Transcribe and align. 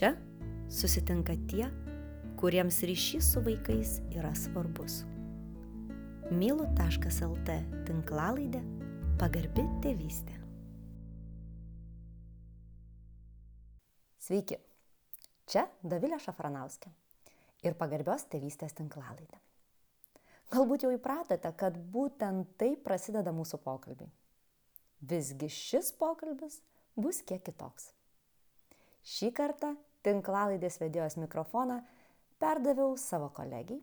Čia 0.00 0.14
susitinka 0.72 1.34
tie, 1.44 1.66
kuriems 2.40 2.78
ryšys 2.88 3.26
su 3.34 3.40
vaikais 3.44 3.98
yra 4.16 4.30
svarbus. 4.32 5.02
mylu.lt 6.32 7.56
tinklalaidė 7.84 8.62
pagarbi 9.20 9.66
tėvystė. 9.84 10.38
Sveiki, 14.24 14.56
čia 15.44 15.66
Davilė 15.84 16.16
Šafranauskė 16.24 16.94
ir 17.68 17.76
pagarbios 17.76 18.24
tėvystės 18.32 18.72
tinklalaidė. 18.80 19.36
Galbūt 20.56 20.88
jau 20.88 20.94
įpratote, 20.96 21.52
kad 21.52 21.76
būtent 21.76 22.56
taip 22.56 22.88
prasideda 22.88 23.36
mūsų 23.36 23.60
pokalbiai. 23.68 24.08
Visgi 25.04 25.52
šis 25.60 25.92
pokalbis 25.92 26.62
bus 26.96 27.20
kiek 27.20 27.44
kitoks. 27.44 27.92
Šį 29.04 29.32
kartą 29.36 29.76
tinklalaidės 30.06 30.80
vedėjos 30.80 31.16
mikrofoną 31.20 31.80
perdaviau 32.40 32.96
savo 32.98 33.28
kolegijai, 33.36 33.80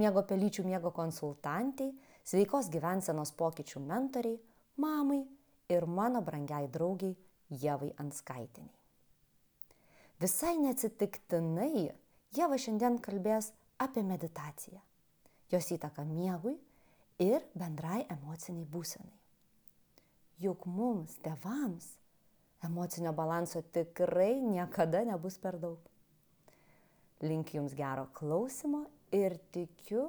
miego 0.00 0.22
pelyčių 0.26 0.64
miego 0.66 0.92
konsultantiai, 0.94 1.92
sveikos 2.24 2.70
gyvensenos 2.72 3.34
pokyčių 3.36 3.82
mentoriai, 3.84 4.38
mamai 4.80 5.20
ir 5.70 5.86
mano 5.86 6.22
brangiai 6.24 6.68
draugiai 6.72 7.14
Jevai 7.50 7.92
Anskaitiniai. 8.00 8.72
Visai 10.20 10.56
neatsitiktinai 10.62 11.90
Jeva 12.34 12.56
šiandien 12.58 12.96
kalbės 13.02 13.52
apie 13.78 14.02
meditaciją, 14.06 14.80
jos 15.52 15.68
įtaką 15.76 16.06
miegui 16.08 16.56
ir 17.22 17.44
bendrai 17.54 18.04
emociniai 18.10 18.66
būsenai. 18.70 19.14
Juk 20.42 20.66
mums, 20.66 21.18
tevams, 21.22 21.92
emocinio 22.64 23.12
balanso 23.12 23.62
tikrai 23.62 24.40
niekada 24.42 25.04
nebus 25.04 25.38
per 25.38 25.58
daug. 25.60 25.78
Linkiu 27.22 27.60
Jums 27.60 27.74
gero 27.76 28.08
klausimo 28.12 28.84
ir 29.12 29.36
tikiu, 29.54 30.08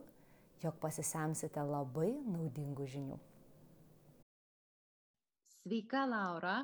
jog 0.64 0.80
pasisemsite 0.82 1.64
labai 1.64 2.12
naudingų 2.26 2.88
žinių. 2.96 3.20
Sveika, 5.66 6.06
Laura. 6.06 6.60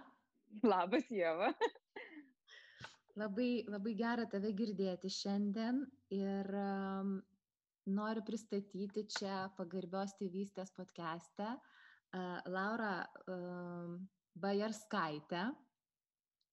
Labas, 0.64 1.08
Jėva. 1.10 1.52
Labai, 3.20 3.64
labai 3.68 3.94
gera 4.00 4.26
tave 4.32 4.52
girdėti 4.56 5.10
šiandien 5.12 5.82
ir 6.16 6.48
um, 6.56 7.18
noriu 7.92 8.24
pristatyti 8.28 9.04
čia 9.12 9.50
pagarbios 9.58 10.14
tėvystės 10.20 10.72
podcast'e 10.76 11.50
uh, 11.52 12.40
Laura 12.48 12.94
um, 13.28 13.98
Bajarskaitę, 14.40 15.50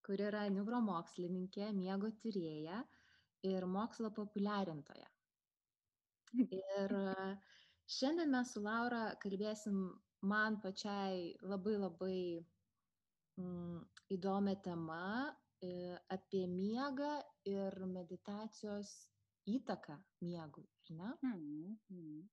kuri 0.08 0.24
yra 0.30 0.46
neuromokslininkė, 0.48 1.68
miego 1.76 2.08
tyrėja 2.22 2.80
ir 3.44 3.66
mokslo 3.68 4.08
populiarintoja. 4.16 5.08
Ir 6.40 6.94
šiandien 7.98 8.32
mes 8.32 8.54
su 8.54 8.62
Laura 8.64 9.02
kalbėsim 9.20 9.82
man 10.32 10.56
pačiai 10.64 11.34
labai 11.44 11.76
labai 11.76 12.16
mm, 13.40 13.84
įdomią 14.16 14.56
temą 14.64 15.04
e, 15.28 15.70
apie 16.16 16.46
miegą 16.48 17.12
ir 17.52 17.78
meditacijos 17.92 18.96
įtaką 19.48 20.00
miegui, 20.24 20.66
ar 20.88 20.96
ne? 21.02 21.12
Mm, 21.28 21.78
mm. 21.92 22.26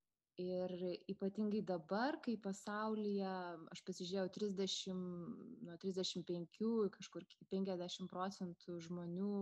Ir 0.43 0.71
ypatingai 1.07 1.61
dabar, 1.63 2.17
kai 2.23 2.33
pasaulyje, 2.43 3.35
aš 3.71 3.81
pasižiūrėjau, 3.87 4.31
30, 4.35 5.03
nuo 5.63 5.77
35 5.79 6.89
kažkur 6.97 7.23
50 7.53 8.09
procentų 8.11 8.75
žmonių 8.83 9.37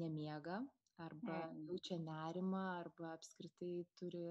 nemiega, 0.00 0.58
arba 0.98 1.38
jaučia 1.68 2.00
nerimą, 2.02 2.64
arba 2.80 3.12
apskritai 3.14 3.84
turi 3.98 4.26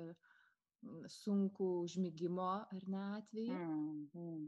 sunkų 1.16 1.70
užmygimo 1.86 2.50
ar 2.76 2.88
ne 2.96 3.04
atvejį. 3.20 3.56
Mm. 3.56 4.44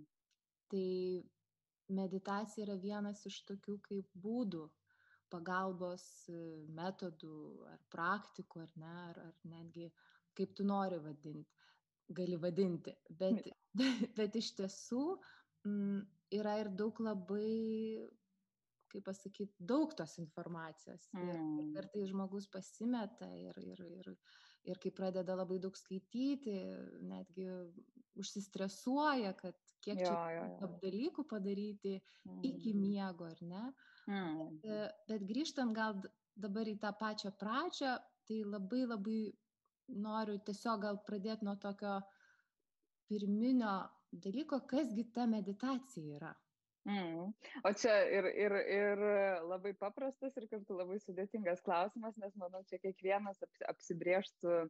Tai 0.72 0.90
meditacija 1.96 2.66
yra 2.66 2.76
vienas 2.82 3.24
iš 3.30 3.40
tokių 3.48 3.78
kaip 3.86 4.12
būdų, 4.26 4.66
pagalbos 5.32 6.04
e, 6.30 6.42
metodų 6.78 7.38
ar 7.72 7.80
praktikų, 7.94 8.66
ar 8.66 8.76
ne, 8.82 8.94
ar, 9.10 9.22
ar 9.30 9.40
netgi 9.52 9.90
kaip 10.38 10.54
tu 10.58 10.66
nori 10.68 11.00
vadinti, 11.02 11.72
gali 12.20 12.38
vadinti. 12.42 12.94
Bet, 13.10 13.42
bet, 13.74 14.04
bet 14.20 14.38
iš 14.42 14.54
tiesų 14.60 15.06
m, 15.16 15.72
mm, 15.72 16.04
yra 16.40 16.60
ir 16.62 16.72
daug 16.76 17.00
labai 17.04 18.06
kaip 18.96 19.06
pasakyt, 19.10 19.52
daug 19.60 19.94
tos 19.98 20.18
informacijos. 20.22 21.10
Mm. 21.14 21.30
Ir 21.60 21.70
kartais 21.76 22.10
žmogus 22.12 22.48
pasimeta 22.52 23.28
ir, 23.36 23.58
ir, 23.60 23.84
ir, 24.00 24.12
ir 24.72 24.80
kai 24.82 24.92
pradeda 24.96 25.36
labai 25.36 25.60
daug 25.64 25.76
skaityti, 25.76 26.56
netgi 27.10 27.50
užsistresuoja, 28.16 29.34
kad 29.40 29.58
kiek 29.84 30.00
jo, 30.00 30.08
čia 30.08 30.36
jo, 30.38 30.44
jo. 30.62 30.70
dalykų 30.84 31.26
padaryti 31.30 31.98
mm. 32.00 32.44
iki 32.52 32.76
miego, 32.78 33.28
ar 33.28 33.42
ne. 33.44 33.64
Mm. 34.08 34.60
Bet, 34.64 35.02
bet 35.10 35.26
grįžtant 35.28 35.76
gal 35.76 36.00
dabar 36.36 36.68
į 36.68 36.78
tą 36.80 36.94
pačią 37.00 37.34
pradžią, 37.40 37.98
tai 38.26 38.42
labai 38.48 38.86
labai 38.88 39.20
noriu 39.88 40.40
tiesiog 40.48 40.82
gal 40.86 41.00
pradėti 41.08 41.46
nuo 41.48 41.56
tokio 41.62 42.00
pirminio 43.10 43.76
dalyko, 44.12 44.62
kasgi 44.70 45.06
ta 45.14 45.26
meditacija 45.30 46.18
yra. 46.18 46.34
Mm. 46.86 47.32
O 47.66 47.72
čia 47.74 47.94
ir, 48.14 48.28
ir, 48.38 48.54
ir 48.70 49.00
labai 49.50 49.74
paprastas 49.78 50.36
ir 50.38 50.46
kartu 50.52 50.78
labai 50.78 51.00
sudėtingas 51.02 51.64
klausimas, 51.66 52.18
nes 52.22 52.36
manau, 52.38 52.62
čia 52.70 52.78
kiekvienas 52.84 53.42
apsibrieštų 53.72 54.52
e, 54.62 54.68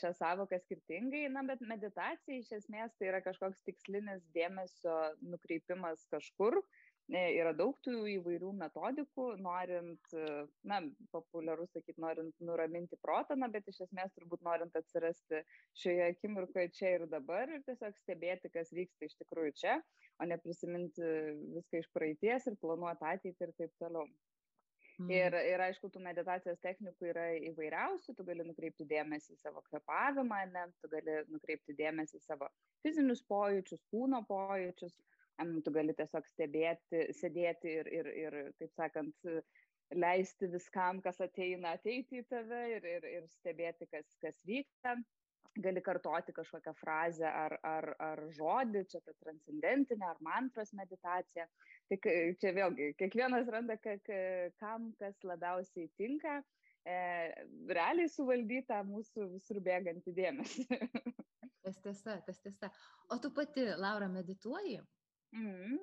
šią 0.00 0.14
savoką 0.16 0.56
skirtingai, 0.62 1.26
na, 1.34 1.44
bet 1.44 1.60
meditacija 1.68 2.40
iš 2.40 2.48
esmės 2.62 2.96
tai 2.96 3.10
yra 3.10 3.20
kažkoks 3.26 3.60
tikslinis 3.68 4.24
dėmesio 4.32 4.96
nukreipimas 5.20 6.08
kažkur, 6.14 6.62
E, 6.62 6.87
yra 7.08 7.54
daug 7.56 7.76
tų 7.84 8.02
įvairių 8.18 8.50
metodikų, 8.58 9.26
norint, 9.40 10.12
na, 10.68 10.80
populiaru 11.14 11.66
sakyti, 11.72 12.00
norint 12.04 12.34
nuraminti 12.44 12.98
protą, 13.00 13.36
na, 13.40 13.48
bet 13.48 13.68
iš 13.68 13.80
esmės 13.86 14.12
turbūt 14.16 14.44
norint 14.44 14.76
atsirasti 14.76 15.42
šioje 15.78 16.10
akimirkoje 16.12 16.68
čia 16.76 16.94
ir 16.98 17.06
dabar 17.08 17.48
ir 17.48 17.64
tiesiog 17.64 17.96
stebėti, 17.96 18.52
kas 18.52 18.72
vyksta 18.76 19.08
iš 19.08 19.16
tikrųjų 19.22 19.56
čia, 19.56 19.78
o 20.20 20.28
ne 20.28 20.38
prisiminti 20.42 21.12
viską 21.56 21.80
iš 21.80 21.92
praeities 21.96 22.50
ir 22.50 22.58
planuoti 22.60 23.08
ateitį 23.14 23.48
ir 23.48 23.54
taip 23.56 23.72
toliau. 23.80 24.08
Mm. 24.98 25.10
Ir, 25.14 25.34
ir 25.46 25.62
aišku, 25.62 25.88
tų 25.94 26.00
meditacijos 26.02 26.58
technikų 26.58 27.12
yra 27.12 27.28
įvairiausių, 27.52 28.16
tu 28.18 28.24
gali 28.26 28.42
nukreipti 28.42 28.86
dėmesį 28.90 29.36
į 29.36 29.38
savo 29.38 29.62
kvepavimą, 29.68 30.40
ne, 30.50 30.64
tu 30.82 30.90
gali 30.90 31.20
nukreipti 31.30 31.76
dėmesį 31.78 32.18
į 32.18 32.24
savo 32.24 32.48
fizinius 32.82 33.22
pojūčius, 33.30 33.84
kūno 33.94 34.24
pojūčius, 34.26 34.98
tu 35.64 35.72
gali 35.74 35.94
tiesiog 35.94 36.26
stebėti, 36.26 37.04
sėdėti 37.14 37.74
ir, 37.80 37.90
ir, 38.00 38.10
ir 38.24 38.38
taip 38.58 38.72
sakant, 38.74 39.30
leisti 39.94 40.48
viskam, 40.52 41.00
kas 41.04 41.20
ateina, 41.24 41.76
ateiti 41.76 42.20
į 42.20 42.26
tave 42.28 42.64
ir, 42.74 42.84
ir, 42.84 43.06
ir 43.18 43.30
stebėti, 43.38 43.88
kas, 43.92 44.10
kas 44.24 44.42
vyksta. 44.48 44.98
Gali 45.58 45.80
kartoti 45.82 46.30
kažkokią 46.36 46.74
frazę 46.78 47.26
ar, 47.26 47.56
ar, 47.66 47.88
ar 48.04 48.20
žodį, 48.36 48.84
čia 48.92 49.00
ta 49.02 49.14
transcendentinė 49.24 50.06
ar 50.06 50.20
mantros 50.22 50.70
meditacija. 50.76 51.48
Tik 51.90 52.06
čia 52.38 52.52
vėlgi, 52.54 52.92
kiekvienas 53.00 53.48
randa, 53.50 53.78
kam 54.60 54.92
kas 55.00 55.16
labiausiai 55.26 55.88
tinka, 55.98 56.36
e, 56.84 56.98
realiai 57.72 58.12
suvaldytą 58.12 58.84
mūsų 58.86 59.32
visur 59.32 59.58
bėgantį 59.64 60.14
dėmesį. 60.20 60.68
tas 61.64 61.80
tiesa, 61.82 62.20
tas 62.28 62.38
tiesa. 62.44 62.70
O 63.10 63.18
tu 63.18 63.32
pati, 63.34 63.66
Laura, 63.80 64.06
medituoji? 64.12 64.78
Mhm. 65.36 65.78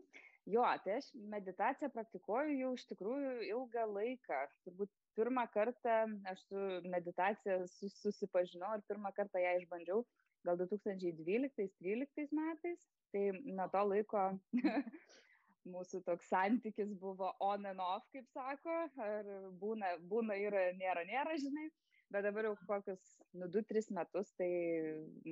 Jo, 0.45 0.61
tai 0.85 0.99
aš 0.99 1.07
meditaciją 1.33 1.89
praktikuoju 1.93 2.57
jau 2.59 2.73
iš 2.77 2.83
tikrųjų 2.91 3.31
ilgą 3.47 3.85
laiką. 3.89 4.41
Turbūt 4.67 4.91
pirmą 5.17 5.47
kartą 5.53 5.95
aš 6.29 6.43
su 6.45 6.65
meditacija 6.85 7.63
susipažinau 7.71 8.75
ir 8.77 8.85
pirmą 8.89 9.09
kartą 9.17 9.41
ją 9.41 9.55
išbandžiau 9.61 10.03
gal 10.45 10.59
2012-2013 10.61 12.29
metais. 12.37 12.85
Tai 13.13 13.23
nuo 13.57 13.67
to 13.73 13.81
laiko 13.89 14.23
mūsų 15.73 16.03
toks 16.05 16.29
santykis 16.29 16.93
buvo 17.01 17.31
on 17.41 17.65
and 17.65 17.81
off, 17.81 18.05
kaip 18.13 18.29
sako, 18.29 18.75
ar 19.01 19.29
būna, 19.61 19.95
būna 20.11 20.37
ir 20.37 20.57
nėra, 20.77 21.05
nėra, 21.09 21.37
žinai. 21.41 21.69
Bet 22.15 22.23
dabar 22.23 22.47
jau 22.47 22.53
kokius, 22.63 23.07
nu, 23.35 23.49
2-3 23.51 23.89
metus, 23.97 24.29
tai 24.39 24.47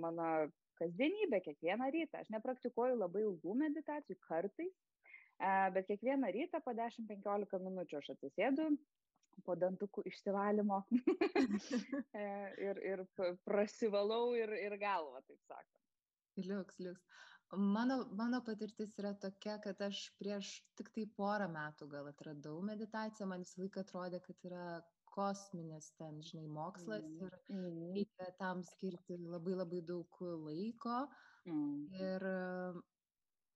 mano 0.04 0.26
kasdienybė 0.82 1.40
kiekvieną 1.46 1.88
rytą. 1.96 2.20
Aš 2.20 2.32
nepraktikuoju 2.34 2.98
labai 3.00 3.22
ilgų 3.24 3.54
meditacijų 3.62 4.18
kartais, 4.26 4.74
e, 5.40 5.54
bet 5.78 5.88
kiekvieną 5.88 6.34
rytą 6.36 6.60
po 6.66 6.74
10-15 6.76 7.62
minučių 7.70 8.02
aš 8.02 8.10
atsisėdu 8.18 8.68
po 9.48 9.56
dantukų 9.56 10.04
išsivalymo 10.12 10.82
e, 12.20 12.26
ir, 12.68 12.82
ir 12.92 13.04
prasivalau 13.48 14.34
ir, 14.38 14.52
ir 14.66 14.76
galvą, 14.82 15.24
taip 15.24 15.40
sakant. 15.48 15.80
Liuks, 16.44 16.82
liuks. 16.84 17.08
Mano, 17.54 18.00
mano 18.18 18.42
patirtis 18.44 18.92
yra 19.00 19.14
tokia, 19.24 19.56
kad 19.64 19.80
aš 19.88 20.04
prieš 20.20 20.52
tik 20.76 20.92
tai 20.92 21.08
porą 21.16 21.48
metų 21.54 21.88
gal 21.96 22.12
atradau 22.12 22.60
meditaciją, 22.66 23.30
man 23.30 23.48
visą 23.48 23.62
laiką 23.64 23.86
atrodė, 23.86 24.20
kad 24.28 24.48
yra 24.50 24.66
kosminis 25.14 25.92
ten, 26.00 26.20
žinai, 26.26 26.48
mokslas 26.58 27.04
Mm. 27.06 27.22
ir 27.28 27.38
Mm. 27.50 27.94
reikia 27.96 28.30
tam 28.40 28.64
skirti 28.64 29.18
labai 29.20 29.56
labai 29.62 29.82
daug 29.82 30.10
laiko. 30.48 30.98
Mm. 31.46 31.88
Ir 32.08 32.26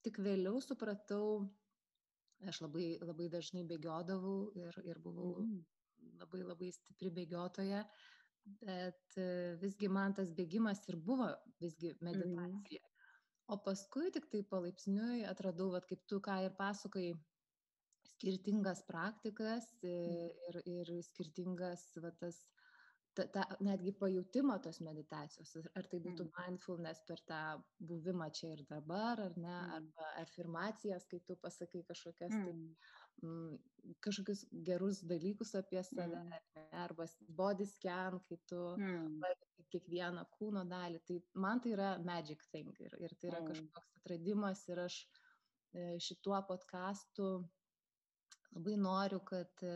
tik 0.03 0.19
vėliau 0.23 0.61
supratau, 0.61 1.47
aš 2.47 2.61
labai, 2.61 2.97
labai 3.01 3.27
dažnai 3.33 3.63
bėgiodavau 3.71 4.51
ir, 4.55 4.73
ir 4.85 4.99
buvau 5.05 5.33
labai 6.21 6.43
labai 6.43 6.69
stipri 6.71 7.09
bėgiotoja, 7.11 7.81
bet 8.61 9.17
visgi 9.61 9.89
man 9.89 10.13
tas 10.13 10.29
bėgimas 10.31 10.83
ir 10.89 10.97
buvo 10.97 11.31
visgi 11.61 11.95
meditacija. 12.01 12.81
O 13.49 13.57
paskui 13.63 14.11
tik 14.11 14.25
tai 14.31 14.41
palaipsniui 14.43 15.23
atradau, 15.25 15.69
vat, 15.71 15.85
kaip 15.87 16.01
tu 16.07 16.19
ką 16.19 16.37
ir 16.45 16.53
pasakai, 16.59 17.13
skirtingas 18.17 18.81
praktikas 18.87 19.67
e, 19.85 19.93
ir, 20.49 20.61
ir 20.65 20.91
skirtingas 21.05 21.83
va, 22.01 22.11
tas, 22.17 22.39
ta, 23.17 23.25
ta, 23.33 23.43
netgi 23.65 23.93
pajūtimą 23.97 24.57
tos 24.65 24.79
meditacijos. 24.85 25.53
Ar- 25.77 25.87
tai 25.91 25.99
būtų 26.01 26.25
Mm. 26.27 26.33
mindfulness 26.37 27.03
per 27.07 27.21
tą 27.29 27.41
buvimą 27.79 28.27
čia 28.33 28.51
ir 28.55 28.63
dabar, 28.69 29.21
ar 29.21 29.37
ne, 29.37 29.53
Mm. 29.57 29.71
arba 29.77 30.09
afirmacijas, 30.23 31.05
kai 31.09 31.19
tu 31.27 31.35
pasakai 31.35 31.83
kažkokias 31.85 32.33
tai 32.43 32.53
Mm. 32.53 32.75
mm, 33.23 33.57
kažkokius 34.05 34.43
gerus 34.63 35.01
dalykus 35.03 35.55
apie 35.55 35.83
save, 35.83 36.17
Mm. 36.17 36.69
arba 36.73 37.05
body 37.29 37.65
scan, 37.65 38.19
kai 38.29 38.37
tu 38.49 38.55
Mm. 38.77 39.21
kiekvieną 39.73 40.25
kūno 40.39 40.65
dalį. 40.69 40.99
Tai 41.05 41.21
man 41.35 41.59
tai 41.61 41.71
yra 41.73 41.97
magic 42.03 42.43
thing 42.51 42.73
ir, 42.79 42.93
ir 42.99 43.09
tai 43.19 43.29
yra 43.31 43.41
Mm. 43.41 43.47
kažkoks 43.49 43.89
atradimas 44.01 44.67
ir 44.69 44.79
aš 44.79 45.07
e, 45.73 45.97
šituo 45.99 46.37
podkastu 46.47 47.49
labai 48.57 48.75
noriu, 48.81 49.19
kad 49.25 49.63
e, 49.63 49.73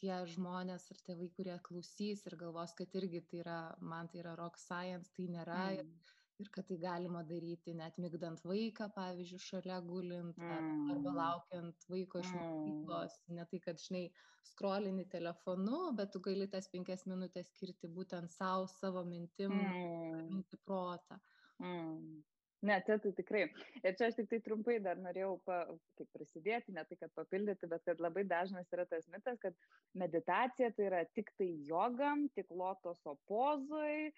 tie 0.00 0.16
žmonės 0.34 0.88
ir 0.94 1.00
tėvai, 1.06 1.28
kurie 1.36 1.56
klausys 1.64 2.26
ir 2.26 2.36
galvos, 2.40 2.74
kad 2.78 2.94
irgi 2.98 3.22
tai 3.30 3.42
yra, 3.44 3.58
man 3.80 4.08
tai 4.12 4.22
yra 4.24 4.34
rock 4.40 4.58
science, 4.60 5.12
tai 5.16 5.28
nėra 5.32 5.60
ir, 5.78 5.84
Mm. 5.84 6.00
ir 6.40 6.48
kad 6.54 6.68
tai 6.70 6.78
galima 6.82 7.22
daryti 7.28 7.74
net 7.76 7.98
migdant 8.00 8.42
vaiką, 8.48 8.90
pavyzdžiui, 8.96 9.42
šalia 9.46 9.80
gulint 9.84 10.40
ar, 10.50 10.64
arba 10.94 11.12
Mm. 11.12 11.20
laukiant 11.20 11.86
vaiko 11.92 12.22
iš 12.24 12.32
Mm. 12.32 12.40
mokyklos. 12.40 13.18
Ne 13.28 13.44
tai, 13.50 13.60
kad, 13.66 13.78
žinai, 13.84 14.06
skrolini 14.48 15.06
telefonu, 15.12 15.92
bet 15.98 16.12
tu 16.16 16.20
gali 16.24 16.48
tas 16.50 16.68
penkias 16.72 17.06
minutės 17.10 17.52
skirti 17.54 17.88
būtent 17.98 18.32
savo, 18.32 18.66
savo 18.72 19.04
mintim, 19.04 19.60
Mm. 19.60 20.30
minti 20.30 20.58
protą. 20.66 21.20
Mm. 21.60 22.22
Ne, 22.60 22.76
čia 22.84 22.98
tai 23.00 23.10
tikrai. 23.16 23.46
Ir 23.80 23.94
čia 23.96 24.10
aš 24.10 24.18
tik 24.18 24.26
tai 24.28 24.38
trumpai 24.44 24.74
dar 24.84 24.98
norėjau 25.00 25.38
pa, 25.48 25.62
kaip 25.96 26.08
prisidėti, 26.12 26.74
ne 26.76 26.82
tai, 26.84 26.98
kad 27.00 27.12
papildyti, 27.16 27.68
bet 27.70 27.86
kad 27.88 28.02
labai 28.04 28.26
dažnas 28.28 28.68
yra 28.76 28.84
tas 28.88 29.06
mitas, 29.08 29.38
kad 29.40 29.56
meditacija 29.96 30.68
tai 30.76 30.90
yra 30.90 31.06
tik 31.16 31.32
tai 31.40 31.48
jogam, 31.70 32.26
tik 32.36 32.52
lotoso 32.52 33.14
pozoj, 33.30 34.10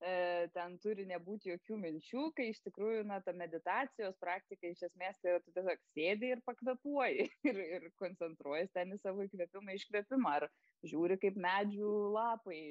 e, 0.00 0.14
ten 0.56 0.78
turi 0.80 1.04
nebūti 1.10 1.52
jokių 1.52 1.76
minčių, 1.82 2.24
kai 2.38 2.48
iš 2.54 2.62
tikrųjų, 2.70 3.04
na, 3.10 3.20
ta 3.26 3.36
meditacijos 3.36 4.16
praktika 4.24 4.72
iš 4.72 4.86
esmės 4.88 5.20
tai 5.20 5.34
yra 5.34 5.44
tu 5.44 5.52
tiesiog 5.58 5.84
sėdi 5.92 6.32
ir 6.32 6.40
pakvepuoji 6.48 7.26
ir, 7.52 7.64
ir 7.80 7.88
koncentruojas 8.00 8.72
ten 8.72 8.96
į 8.96 9.02
savo 9.04 9.28
įkvėpimą, 9.28 9.76
iškvėpimą, 9.76 10.38
ar 10.40 10.48
žiūri, 10.88 11.20
kaip 11.20 11.36
medžių 11.36 11.92
lapai 12.16 12.62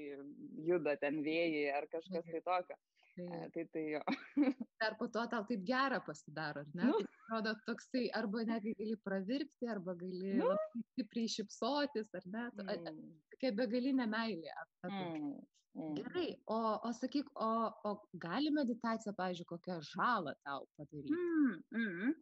juda 0.72 0.98
ten 1.06 1.22
vėjai 1.22 1.68
ar 1.78 1.86
kažkas 1.94 2.26
tai 2.34 2.42
tokio. 2.50 2.82
Tai 3.16 3.50
Tai 3.54 3.64
tai 3.74 3.84
jo. 3.94 4.02
dar 4.82 4.96
po 5.00 5.08
to 5.12 5.24
tau 5.32 5.44
taip 5.50 5.64
gera 5.68 6.00
pasidaro, 6.06 6.62
ar 6.66 6.70
ne? 6.74 6.86
Nu. 6.90 6.98
Tai 7.02 7.08
atrodo 7.20 7.54
toksai, 7.68 8.06
arba 8.20 8.44
netgi 8.48 8.74
gali 8.80 8.96
pravirkti, 9.06 9.68
arba 9.70 9.96
gali 10.00 10.34
Nu. 10.40 10.50
stipriai 10.94 11.28
šipsotis, 11.36 12.10
ar 12.20 12.26
ne? 12.36 12.46
Mm, 12.64 13.00
Tokia 13.34 13.52
begalinė 13.60 14.08
meilė. 14.12 14.54
mm, 14.88 15.34
mm. 15.76 15.94
Gerai, 16.00 16.30
o, 16.48 16.60
o 16.88 16.92
sakyk, 17.02 17.30
o, 17.36 17.52
o 17.90 17.94
gali 18.26 18.52
meditacija, 18.56 19.14
pavyzdžiui, 19.20 19.50
kokią 19.52 19.80
žalą 19.92 20.34
tau 20.48 20.66
padaryti? 20.80 21.14
Mm, 21.14 21.62
mm. 21.76 22.16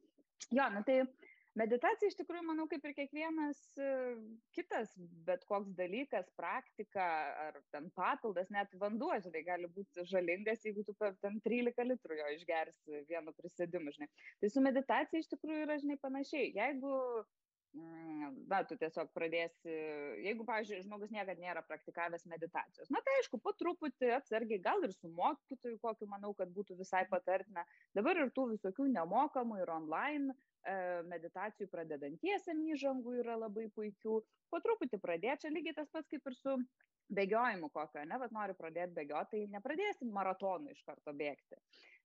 Jo, 0.55 0.69
na 0.71 0.81
tai 0.87 1.01
meditacija 1.57 2.09
iš 2.09 2.18
tikrųjų, 2.19 2.44
manau, 2.48 2.65
kaip 2.71 2.86
ir 2.86 2.94
kiekvienas 2.98 3.59
e, 3.81 3.89
kitas, 4.56 4.92
bet 5.27 5.45
koks 5.50 5.74
dalykas, 5.77 6.30
praktika 6.39 7.07
ar 7.48 7.59
ten 7.74 7.89
papildas, 7.98 8.51
net 8.54 8.74
vanduo, 8.81 9.13
žinai, 9.24 9.44
gali 9.48 9.71
būti 9.74 10.06
žalingas, 10.12 10.65
jeigu 10.65 10.86
tu 10.88 10.95
ten 11.24 11.42
13 11.45 11.89
litrų 11.92 12.19
jo 12.21 12.30
išgersi 12.38 13.04
vienu 13.09 13.33
prisėdimu, 13.38 13.95
žinai. 13.95 14.09
Tai 14.42 14.54
su 14.54 14.63
meditacija 14.63 15.21
iš 15.24 15.33
tikrųjų 15.33 15.65
yra, 15.65 15.77
žinai, 15.81 16.00
panašiai. 16.01 16.50
Jeigu 16.56 16.94
mm, 17.75 18.44
na, 18.51 18.63
tu 18.69 18.77
tiesiog 18.80 19.12
pradėsi, 19.15 19.77
jeigu, 20.25 20.45
pavyzdžiui, 20.48 20.83
žmogus 20.86 21.13
niekada 21.13 21.38
nėra 21.42 21.63
praktikavęs 21.68 22.27
meditacijos, 22.30 22.92
na 22.94 23.01
tai 23.06 23.18
aišku, 23.21 23.42
po 23.44 23.54
truputį 23.59 24.13
atsargiai, 24.19 24.62
gal 24.63 24.86
ir 24.86 24.94
su 24.95 25.09
mokytoju, 25.13 25.80
kokiu 25.83 26.09
manau, 26.12 26.33
kad 26.38 26.51
būtų 26.54 26.77
visai 26.81 27.06
patartina. 27.12 27.65
Dabar 27.98 28.19
ir 28.21 28.33
tų 28.36 28.51
visokių 28.56 28.92
nemokamų 28.94 29.63
ir 29.63 29.74
online 29.74 30.38
meditacijų 31.12 31.69
pradedantiesiam 31.71 32.59
įžangų 32.74 33.19
yra 33.21 33.38
labai 33.39 33.68
puikių. 33.75 34.19
Po 34.51 34.62
truputį 34.63 35.00
pradėti, 35.04 35.45
čia 35.45 35.54
lygiai 35.54 35.75
tas 35.75 35.89
pats 35.92 36.09
kaip 36.12 36.27
ir 36.27 36.36
su 36.36 36.56
bėgiojimu 37.13 37.69
kokio, 37.71 38.04
ne, 38.07 38.18
bet 38.19 38.33
nori 38.36 38.56
pradėti 38.57 38.95
bėgioti, 38.95 39.30
tai 39.31 39.51
nepradėsim 39.54 40.12
maratonų 40.15 40.74
iš 40.74 40.81
karto 40.88 41.13
bėgti. 41.15 41.59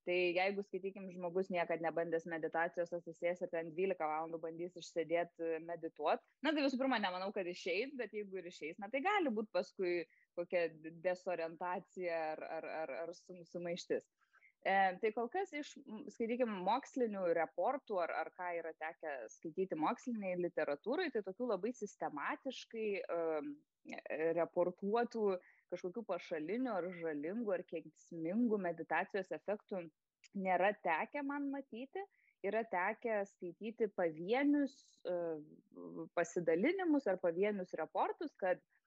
Tai 0.06 0.14
jeigu, 0.14 0.64
skaitykim, 0.66 1.08
žmogus 1.14 1.50
niekada 1.54 1.84
nebandęs 1.84 2.24
meditacijos, 2.30 2.90
atsisės 2.96 3.42
ir 3.44 3.50
ten 3.52 3.70
12 3.76 4.02
valandų 4.02 4.40
bandys 4.42 4.78
išsėdėti 4.78 5.60
medituoti, 5.66 6.26
na 6.42 6.50
tai 6.54 6.64
visų 6.64 6.80
pirma, 6.80 6.98
nemanau, 7.02 7.30
kad 7.34 7.46
išeis, 7.46 7.94
bet 7.98 8.14
jeigu 8.14 8.40
ir 8.40 8.48
išeis, 8.50 8.78
na 8.82 8.90
tai 8.90 9.02
gali 9.04 9.30
būti 9.34 9.54
paskui 9.54 9.94
kokia 10.38 10.68
desorientacija 11.04 12.18
ar, 12.32 12.44
ar, 12.58 12.68
ar, 12.82 12.94
ar 13.04 13.14
sum- 13.18 13.46
sumaištis. 13.46 14.06
E, 14.62 14.74
tai 15.02 15.10
kol 15.10 15.26
kas 15.30 15.50
iš, 15.58 15.72
m, 15.82 16.04
skaitykim, 16.14 16.50
mokslinių 16.66 17.24
reportų 17.34 17.96
ar, 18.04 18.12
ar 18.20 18.28
ką 18.36 18.50
yra 18.60 18.70
tekę 18.78 19.14
skaityti 19.34 19.78
moksliniai 19.78 20.36
literatūrai, 20.38 21.08
tai 21.10 21.24
tokių 21.26 21.48
labai 21.50 21.72
sistematiškai 21.74 22.90
um, 23.10 23.48
reportuotų 24.38 25.24
kažkokių 25.72 26.04
pašalinių 26.06 26.76
ar 26.76 26.86
žalingų 27.00 27.56
ar 27.56 27.64
kenksmingų 27.72 28.60
meditacijos 28.62 29.34
efektų 29.34 29.82
nėra 30.38 30.70
tekę 30.86 31.24
man 31.26 31.50
matyti. 31.50 32.06
Yra 32.46 32.62
tekę 32.66 33.20
skaityti 33.32 33.90
pavienius 33.98 34.76
uh, 35.10 35.42
pasidalinimus 36.14 37.10
ar 37.10 37.18
pavienius 37.22 37.74
reportus, 37.78 38.30
kad 38.38 38.62
uh, 38.62 38.81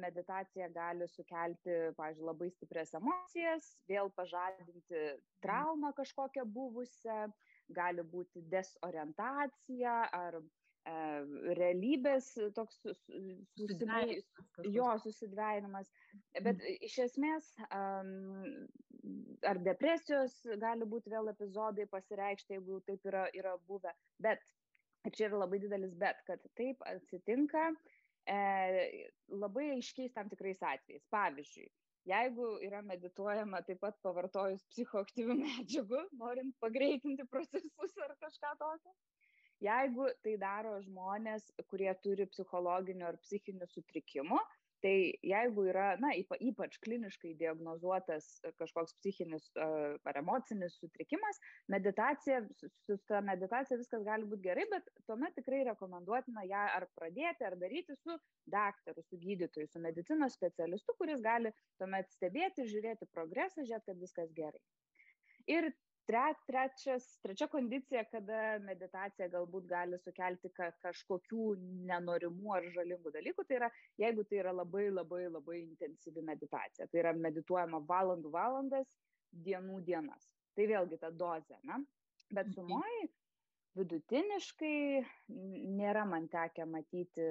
meditacija 0.00 0.68
gali 0.72 1.08
sukelti, 1.12 1.74
pažiūrėjau, 1.98 2.28
labai 2.30 2.48
stiprias 2.50 2.94
emocijas, 2.96 3.72
vėl 3.90 4.10
pažadinti 4.16 5.02
traumą 5.44 5.92
kažkokią 5.96 6.46
buvusią, 6.48 7.26
gali 7.76 8.02
būti 8.02 8.42
desorientacija 8.48 9.98
ar 10.16 10.40
realybės 11.58 12.30
toks 12.56 12.78
susidvėjimas, 13.52 14.24
jo 14.72 14.86
susidvėjimas. 15.04 15.90
Bet 16.44 16.62
iš 16.80 16.98
esmės, 17.04 17.50
ar 19.50 19.60
depresijos 19.66 20.38
gali 20.62 20.88
būti 20.88 21.12
vėl 21.12 21.28
epizodai 21.34 21.86
pasireikšti, 21.92 22.56
jeigu 22.56 22.80
taip 22.86 23.04
yra, 23.10 23.26
yra 23.36 23.56
buvę. 23.68 23.92
Bet, 24.22 24.40
ir 25.04 25.12
čia 25.12 25.28
yra 25.28 25.44
labai 25.44 25.60
didelis 25.62 25.94
bet, 26.00 26.22
kad 26.26 26.40
taip 26.56 26.82
atsitinka 26.88 27.70
e, 28.28 29.10
labai 29.42 29.70
aiškiais 29.76 30.14
tam 30.14 30.28
tikrais 30.30 30.60
atvejais. 30.62 31.04
Pavyzdžiui, 31.14 31.68
jeigu 32.12 32.48
yra 32.68 32.82
medituojama 32.86 33.62
taip 33.66 33.80
pat 33.84 33.98
pavartojus 34.04 34.64
psichoaktyvių 34.72 35.38
medžiagų, 35.44 36.04
norint 36.22 36.56
pagreitinti 36.64 37.26
procesus 37.32 37.96
ar 38.04 38.16
kažką 38.24 38.54
tokio. 38.62 38.96
Jeigu 39.64 40.06
tai 40.22 40.36
daro 40.38 40.76
žmonės, 40.84 41.48
kurie 41.66 41.90
turi 42.04 42.28
psichologinių 42.30 43.08
ar 43.08 43.16
psichinių 43.24 43.66
sutrikimų, 43.72 44.38
tai 44.84 44.94
jeigu 45.26 45.64
yra, 45.70 45.88
na, 46.02 46.12
ypač 46.14 46.78
kliniškai 46.84 47.34
diagnozuotas 47.40 48.28
kažkoks 48.60 48.94
psichinis 48.98 49.48
ar 49.58 50.20
emocinis 50.20 50.78
sutrikimas, 50.80 51.40
meditacija, 51.70 52.40
su 52.86 52.98
ta 53.10 53.20
meditacija 53.24 53.78
viskas 53.80 54.04
gali 54.06 54.28
būti 54.28 54.46
gerai, 54.48 54.66
bet 54.72 54.88
tuomet 55.10 55.36
tikrai 55.38 55.64
rekomenduotina 55.70 56.46
ją 56.48 56.64
ar 56.78 56.88
pradėti, 56.98 57.46
ar 57.48 57.58
daryti 57.60 57.96
su 58.02 58.18
daktaru, 58.50 59.04
su 59.08 59.18
gydytoju, 59.20 59.68
su 59.72 59.82
medicinos 59.82 60.38
specialistu, 60.38 60.94
kuris 60.98 61.22
gali 61.24 61.52
tuomet 61.80 62.10
stebėti, 62.14 62.68
žiūrėti 62.70 63.10
progresą, 63.12 63.64
žiūrėti, 63.64 63.90
kad 63.92 64.02
viskas 64.06 64.32
gerai. 64.36 64.62
Ir 65.48 65.70
tre, 66.08 66.24
trečias, 66.48 67.06
trečia 67.24 67.48
kondicija, 67.52 68.04
kada 68.12 68.58
meditacija 68.64 69.28
galbūt 69.32 69.66
gali 69.68 69.98
sukelti 70.00 70.50
ka, 70.56 70.70
kažkokių 70.84 71.44
nenorimų 71.90 72.54
ar 72.56 72.68
žalingų 72.76 73.12
dalykų, 73.14 73.44
tai 73.48 73.60
yra, 73.60 73.68
jeigu 74.00 74.24
tai 74.28 74.40
yra 74.42 74.54
labai 74.56 74.88
labai 74.88 75.26
labai 75.28 75.60
intensyvi 75.66 76.24
meditacija, 76.24 76.88
tai 76.88 77.02
yra 77.02 77.14
medituojama 77.18 77.82
valandų 77.88 78.32
valandas, 78.34 78.88
dienų 79.46 79.82
dienas. 79.86 80.28
Tai 80.56 80.66
vėlgi 80.70 80.98
ta 81.02 81.12
dozė, 81.14 81.58
na? 81.68 81.78
Bet 82.34 82.50
sumoji 82.56 83.08
vidutiniškai 83.78 84.78
nėra 85.78 86.04
man 86.08 86.26
tekę 86.32 86.66
matyti, 86.66 87.28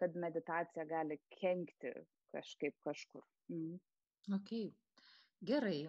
kad 0.00 0.16
meditacija 0.18 0.84
gali 0.88 1.20
kenkti 1.36 1.92
kažkaip 2.32 2.74
kažkur. 2.82 3.22
Mm. 3.52 3.76
Ok, 4.34 4.50
gerai. 5.44 5.84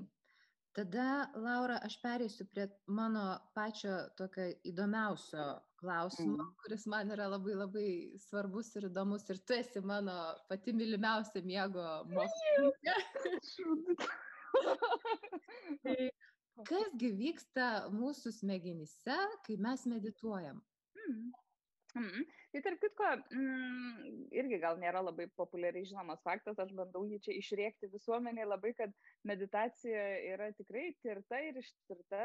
Tada, 0.73 1.29
Laura, 1.37 1.77
aš 1.85 1.99
pereisiu 2.01 2.47
prie 2.49 2.63
mano 2.89 3.23
pačio 3.53 3.93
tokio 4.17 4.47
įdomiausio 4.65 5.43
klausimo, 5.77 6.39
mm. 6.39 6.55
kuris 6.63 6.87
man 6.89 7.13
yra 7.13 7.27
labai 7.29 7.53
labai 7.59 7.89
svarbus 8.23 8.71
ir 8.79 8.87
įdomus. 8.89 9.27
Ir 9.29 9.41
tu 9.45 9.53
esi 9.53 9.83
mano 9.85 10.15
pati 10.49 10.73
mylimiausia 10.73 11.43
miego 11.45 11.85
mokslininkė. 12.09 12.95
tai 15.85 16.09
kasgi 16.69 17.13
vyksta 17.21 17.69
mūsų 17.93 18.33
smegenyse, 18.39 19.19
kai 19.45 19.59
mes 19.61 19.85
medituojam? 19.93 20.61
Mm. 21.93 22.23
Tai 22.53 22.61
tarp 22.65 22.79
kitko, 22.81 23.09
mm, 23.37 24.13
irgi 24.33 24.57
gal 24.61 24.79
nėra 24.81 25.03
labai 25.03 25.27
populiariai 25.37 25.85
žinomas 25.85 26.23
faktas, 26.25 26.57
aš 26.61 26.71
bandau 26.77 27.03
jį 27.05 27.19
čia 27.25 27.35
išrėkti 27.37 27.89
visuomeniai 27.93 28.47
labai, 28.49 28.71
kad 28.77 28.93
meditacija 29.29 30.05
yra 30.33 30.49
tikrai 30.57 30.87
tirta 31.05 31.41
ir 31.45 31.59
ištirta 31.61 32.23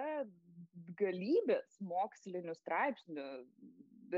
galybės 1.01 1.77
mokslinių 1.85 2.57
straipsnių, 2.63 3.29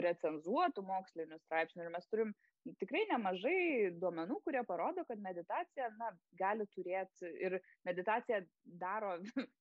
recenzuotų 0.07 0.87
mokslinių 0.87 1.41
straipsnių. 1.43 1.83
Ir 1.83 1.95
mes 1.97 2.07
turim 2.13 2.35
tikrai 2.79 3.03
nemažai 3.11 3.91
duomenų, 3.99 4.39
kurie 4.47 4.63
parodo, 4.69 5.03
kad 5.09 5.23
meditacija 5.23 5.91
na, 5.99 6.13
gali 6.39 6.67
turėti 6.77 7.31
ir 7.43 7.59
meditacija 7.89 8.45
daro 8.83 9.17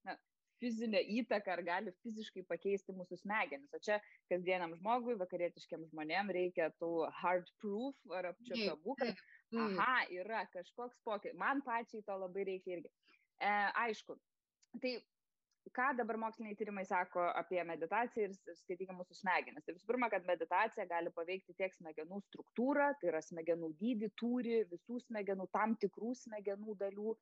na, 0.05 0.19
fizinę 0.59 1.01
įtaką 1.19 1.53
ar 1.55 1.63
gali 1.65 1.93
fiziškai 2.03 2.43
pakeisti 2.49 2.95
mūsų 2.95 3.19
smegenis. 3.21 3.73
O 3.75 3.81
čia 3.83 3.99
kasdieniam 4.31 4.75
žmogui, 4.79 5.17
vakarietiškiam 5.19 5.85
žmonėm 5.91 6.33
reikia 6.35 6.69
tų 6.81 6.91
hard 7.21 7.51
proof 7.61 8.15
ar 8.15 8.31
apčiopiamų, 8.33 8.97
kad 9.03 9.23
aha, 9.65 9.93
yra 10.15 10.45
kažkoks 10.53 10.99
pokytis. 11.07 11.37
Man 11.39 11.63
pačiai 11.65 12.05
to 12.05 12.17
labai 12.23 12.47
reikia 12.53 12.77
irgi. 12.77 12.91
E, 13.39 13.53
aišku, 13.85 14.17
tai 14.83 14.97
ką 15.75 15.89
dabar 15.97 16.17
moksliniai 16.17 16.57
tyrimai 16.57 16.85
sako 16.87 17.23
apie 17.41 17.61
meditaciją 17.67 18.29
ir 18.29 18.55
skaitykime 18.61 18.95
mūsų 18.99 19.17
smegenis. 19.19 19.65
Tai 19.65 19.75
visų 19.75 19.89
pirma, 19.91 20.09
kad 20.11 20.25
meditacija 20.27 20.85
gali 20.89 21.11
paveikti 21.15 21.55
tiek 21.57 21.75
smegenų 21.75 22.21
struktūrą, 22.27 22.89
tai 23.01 23.11
yra 23.11 23.21
smegenų 23.25 23.71
dydį, 23.81 24.11
turi 24.19 24.63
visų 24.71 25.01
smegenų, 25.07 25.49
tam 25.55 25.75
tikrų 25.83 26.15
smegenų 26.23 26.77
dalių, 26.79 27.15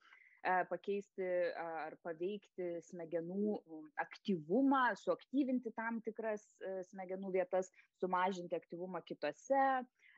pakeisti 0.69 1.27
ar 1.59 1.95
paveikti 2.03 2.77
smegenų 2.87 3.57
aktyvumą, 4.03 4.83
suaktyvinti 5.01 5.73
tam 5.75 6.01
tikras 6.05 6.43
e, 6.61 6.81
smegenų 6.91 7.31
vietas, 7.33 7.71
sumažinti 7.99 8.55
aktyvumą 8.55 9.01
kitose, 9.07 9.63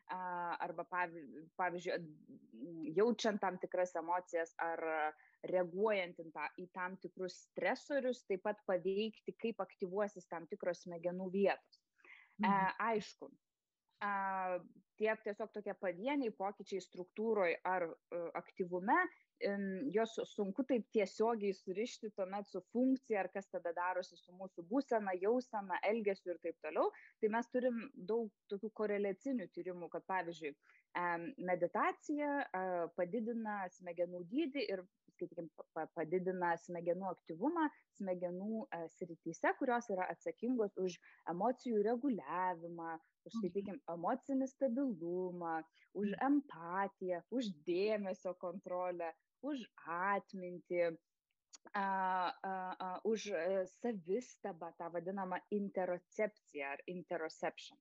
arba 0.10 0.86
pavyzdžiui, 1.58 1.98
jaučiant 2.98 3.42
tam 3.42 3.60
tikras 3.62 3.94
emocijas 4.00 4.56
ar 4.58 4.82
reaguojant 5.46 6.18
į 6.58 6.66
tam 6.74 6.98
tikrus 6.98 7.36
stresorius, 7.50 8.24
taip 8.28 8.42
pat 8.44 8.58
paveikti, 8.68 9.36
kaip 9.38 9.62
aktyvuosis 9.62 10.28
tam 10.28 10.48
tikros 10.50 10.84
smegenų 10.88 11.30
vietos. 11.32 11.80
E, 12.42 12.48
mhm. 12.48 12.76
Aišku, 12.90 13.30
tiek 15.00 15.24
tiesiog 15.24 15.52
tokie 15.54 15.74
pavieniai 15.76 16.32
pokyčiai 16.36 16.82
struktūroje 16.84 17.58
ar 17.68 17.90
aktyvume 18.40 18.96
jos 19.96 20.16
sunku 20.34 20.64
taip 20.68 20.88
tiesiogiai 20.92 21.54
surišti 21.56 22.12
tuomet 22.16 22.48
su 22.48 22.62
funkcija, 22.74 23.22
ar 23.22 23.30
kas 23.34 23.48
tada 23.48 23.72
darosi 23.74 24.18
su 24.18 24.34
mūsų 24.36 24.66
būsena, 24.68 25.14
jausena, 25.22 25.80
elgesiu 25.92 26.34
ir 26.34 26.42
taip 26.44 26.58
toliau. 26.66 26.92
Tai 27.22 27.32
mes 27.36 27.48
turim 27.54 27.80
daug 27.96 28.30
tokių 28.52 28.72
koreliacinių 28.82 29.48
tyrimų, 29.56 29.90
kad 29.94 30.06
pavyzdžiui, 30.12 30.54
meditacija 31.38 32.46
padidina 32.98 33.62
smegenų 33.78 34.24
dydį 34.32 34.66
ir, 34.74 34.84
skaitykim, 35.16 35.50
padidina 35.96 36.56
smegenų 36.58 37.10
aktyvumą 37.12 37.68
smegenų 37.98 38.66
srityse, 38.96 39.54
kurios 39.60 39.90
yra 39.92 40.08
atsakingos 40.14 40.78
už 40.80 40.96
emocijų 41.32 41.84
reguliavimą, 41.84 42.98
už, 43.28 43.34
mhm. 43.34 43.42
sakykime, 43.44 43.80
emocinį 43.96 44.48
stabilumą, 44.48 45.56
už 45.94 46.14
mhm. 46.14 46.22
empatiją, 46.30 47.22
už 47.32 47.52
dėmesio 47.68 48.36
kontrolę, 48.40 49.12
už 49.42 49.64
atmintį, 49.96 50.90
a, 51.74 51.84
a, 51.84 52.54
a, 52.88 52.90
už 53.04 53.30
e, 53.36 53.66
savistabą, 53.80 54.72
tą 54.80 54.90
vadinamą 54.94 55.40
interocepciją 55.52 56.74
ar 56.74 56.84
interoception. 56.88 57.78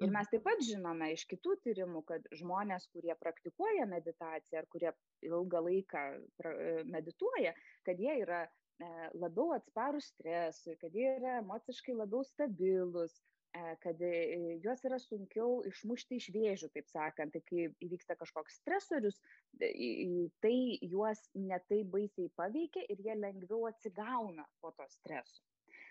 Ir 0.00 0.08
mes 0.14 0.30
taip 0.32 0.46
pat 0.46 0.62
žinome 0.64 1.10
iš 1.12 1.26
kitų 1.28 1.58
tyrimų, 1.64 2.00
kad 2.08 2.24
žmonės, 2.40 2.86
kurie 2.94 3.12
praktikuoja 3.20 3.84
meditaciją 3.88 4.62
ar 4.62 4.68
kurie 4.72 4.92
ilgą 5.28 5.60
laiką 5.66 6.04
e, 6.16 6.52
medituoja, 6.88 7.52
kad 7.84 8.00
jie 8.00 8.14
yra 8.22 8.40
e, 8.46 8.88
labiau 9.12 9.52
atsparus 9.58 10.08
stresui, 10.14 10.78
kad 10.80 10.96
jie 10.96 11.10
yra 11.18 11.36
emociškai 11.42 11.98
labiau 11.98 12.24
stabilus, 12.24 13.18
kad 13.52 14.02
e, 14.02 14.58
juos 14.62 14.82
yra 14.86 14.98
sunkiau 15.02 15.60
išmušti 15.66 16.18
iš 16.20 16.28
vėžių, 16.34 16.70
taip 16.74 16.88
sakant. 16.90 17.34
Tai 17.34 17.42
kai 17.48 17.66
įvyksta 17.82 18.16
kažkoks 18.20 18.60
stresorius, 18.60 19.18
tai 19.58 20.56
juos 20.86 21.22
netai 21.34 21.82
baisiai 21.94 22.30
paveikia 22.38 22.86
ir 22.88 23.02
jie 23.06 23.16
lengviau 23.18 23.66
atsigauna 23.70 24.46
po 24.62 24.70
to 24.76 24.86
streso. 24.94 25.42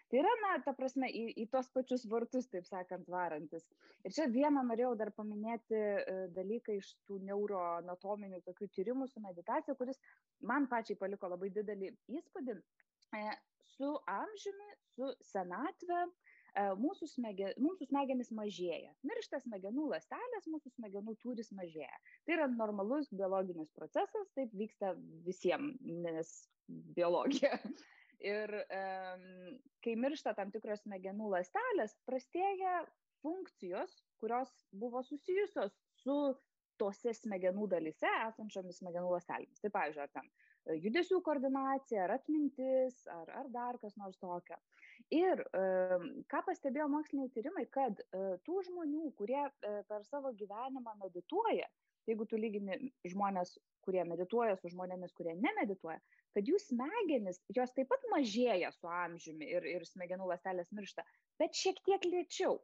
Tai 0.10 0.18
yra, 0.24 0.30
na, 0.42 0.56
ta 0.66 0.72
prasme, 0.74 1.06
į, 1.14 1.26
į 1.44 1.46
tos 1.54 1.68
pačius 1.70 2.08
vartus, 2.10 2.48
taip 2.50 2.66
sakant, 2.66 3.06
varantis. 3.14 3.68
Ir 4.08 4.16
čia 4.16 4.26
vieną 4.32 4.64
norėjau 4.66 4.96
dar 4.98 5.12
paminėti 5.14 5.78
e, 5.78 6.16
dalyką 6.34 6.80
iš 6.80 6.96
tų 7.06 7.20
neuroanatominių 7.28 8.40
tokių 8.48 8.72
tyrimų 8.80 9.06
su 9.12 9.22
meditacija, 9.22 9.76
kuris 9.78 10.02
man 10.42 10.66
pačiai 10.72 10.98
paliko 10.98 11.30
labai 11.30 11.52
didelį 11.54 11.92
įspūdį. 12.18 12.58
Su 13.76 13.94
amžiumi, 14.10 14.74
su 14.96 15.12
senatve, 15.30 16.02
E, 16.08 16.39
mūsų, 16.80 17.10
smege, 17.12 17.54
mūsų 17.62 17.90
smegenys 17.90 18.32
mažėja. 18.36 18.94
Miršta 19.08 19.42
smegenų 19.44 19.90
lastelės, 19.94 20.50
mūsų 20.50 20.74
smegenų 20.76 21.16
tūris 21.24 21.52
mažėja. 21.56 22.02
Tai 22.26 22.38
yra 22.38 22.48
normalus 22.52 23.12
biologinis 23.14 23.72
procesas, 23.78 24.32
taip 24.38 24.54
vyksta 24.58 24.96
visiems, 25.28 25.78
nes 26.06 26.34
biologija. 26.98 27.58
Ir 28.20 28.52
um, 28.52 29.60
kai 29.80 29.94
miršta 29.96 30.34
tam 30.36 30.50
tikros 30.52 30.84
smegenų 30.84 31.30
lastelės, 31.32 31.94
prastėja 32.04 32.82
funkcijos, 33.24 33.94
kurios 34.20 34.52
buvo 34.76 35.02
susijusios 35.08 35.72
su 36.02 36.18
tose 36.80 37.14
smegenų 37.16 37.68
dalyse 37.72 38.12
esančiomis 38.28 38.80
smegenų 38.80 39.12
lastelėmis. 39.16 39.62
Tai 39.64 39.72
pavyzdžiui, 39.76 40.04
ar 40.06 40.14
ten 40.16 40.28
e, 40.28 40.78
judesių 40.86 41.20
koordinacija, 41.26 42.06
ar 42.06 42.16
atmintis, 42.16 43.02
ar, 43.12 43.32
ar 43.42 43.52
dar 43.54 43.80
kas 43.82 43.98
nors 44.00 44.20
tokio. 44.22 44.60
Ir 45.16 45.42
e, 45.42 45.62
ką 46.30 46.42
pastebėjo 46.46 46.86
moksliniai 46.94 47.32
tyrimai, 47.34 47.66
kad 47.74 48.02
e, 48.04 48.24
tų 48.46 48.62
žmonių, 48.68 49.10
kurie 49.18 49.42
per 49.90 50.04
savo 50.06 50.32
gyvenimą 50.38 50.94
medituoja, 51.02 51.66
jeigu 52.10 52.28
tu 52.30 52.38
lygini 52.38 52.78
žmonės, 53.10 53.56
kurie 53.86 54.04
medituoja 54.06 54.58
su 54.60 54.70
žmonėmis, 54.70 55.14
kurie 55.18 55.34
nemedituoja, 55.38 55.98
kad 56.38 56.46
jų 56.46 56.60
smegenis, 56.62 57.42
jos 57.58 57.74
taip 57.74 57.90
pat 57.90 58.06
mažėja 58.14 58.70
su 58.76 58.90
amžiumi 58.90 59.50
ir, 59.50 59.66
ir 59.66 59.86
smegenų 59.90 60.30
lastelės 60.30 60.70
miršta, 60.78 61.06
bet 61.42 61.58
šiek 61.58 61.82
tiek 61.86 62.06
lėčiau 62.06 62.60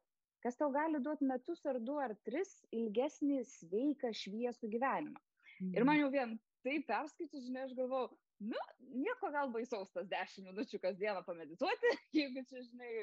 kas 0.46 0.60
tau 0.62 0.70
gali 0.70 1.00
duoti 1.02 1.26
metus 1.26 1.64
ar 1.66 1.80
du 1.82 1.96
ar 1.98 2.12
tris 2.28 2.52
ilgesnį, 2.80 3.40
sveiką, 3.50 4.12
šviesų 4.14 4.70
gyvenimą. 4.76 5.18
Mm. 5.58 5.72
Ir 5.74 5.88
man 5.88 5.96
mhm. 5.96 6.02
jau 6.04 6.10
vien 6.14 6.36
tai 6.66 6.80
perskaičius, 6.88 7.46
žinai, 7.48 7.66
aš 7.68 7.76
galvau, 7.78 8.08
nu, 8.44 8.62
nieko 8.96 9.32
gal 9.34 9.52
baisaus 9.54 9.92
tas 9.96 10.08
10 10.12 10.48
minučių 10.50 10.82
kasdieną 10.84 11.22
pamedituoti, 11.28 11.92
jeigu 12.20 12.46
čia, 12.50 12.64
žinai, 12.70 12.94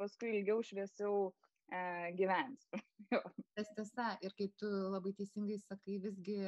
paskui 0.00 0.32
ilgiau 0.38 0.62
šviesiau 0.64 1.26
e, 1.72 1.82
gyvensiu. 2.18 2.80
Tas 3.56 3.68
tiesa, 3.76 4.14
ir 4.24 4.34
kaip 4.36 4.56
tu 4.60 4.68
labai 4.92 5.14
teisingai 5.16 5.60
sakai, 5.62 6.00
visgi 6.02 6.40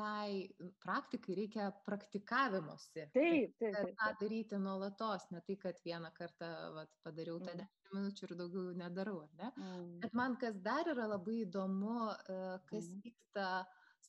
tai 0.00 0.48
praktikai 0.80 1.34
reikia 1.36 1.66
praktikavimosi. 1.84 3.08
Taip, 3.12 3.56
taip. 3.58 3.74
taip. 3.74 3.90
tą 3.98 4.12
daryti 4.22 4.60
nuolatos, 4.62 5.26
ne 5.34 5.42
tai, 5.46 5.56
kad 5.60 5.80
vieną 5.84 6.12
kartą 6.16 6.48
vat, 6.76 6.92
padariau 7.04 7.40
tą 7.42 7.52
mm. 7.52 7.66
10 7.66 7.92
minučių 7.96 8.26
ir 8.28 8.34
daugiau 8.38 8.72
nedarau, 8.80 9.18
ar 9.26 9.34
ne? 9.40 9.50
Mm. 9.56 9.90
Bet 10.04 10.16
man 10.16 10.38
kas 10.40 10.56
dar 10.64 10.88
yra 10.94 11.08
labai 11.10 11.42
įdomu, 11.42 11.98
e, 12.06 12.38
kas 12.70 12.88
mm. 12.88 13.02
vyksta 13.06 13.48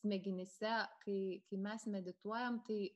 smegenyse, 0.02 0.74
kai, 1.06 1.22
kai 1.48 1.60
mes 1.62 1.86
medituojam, 1.94 2.60
tai 2.68 2.90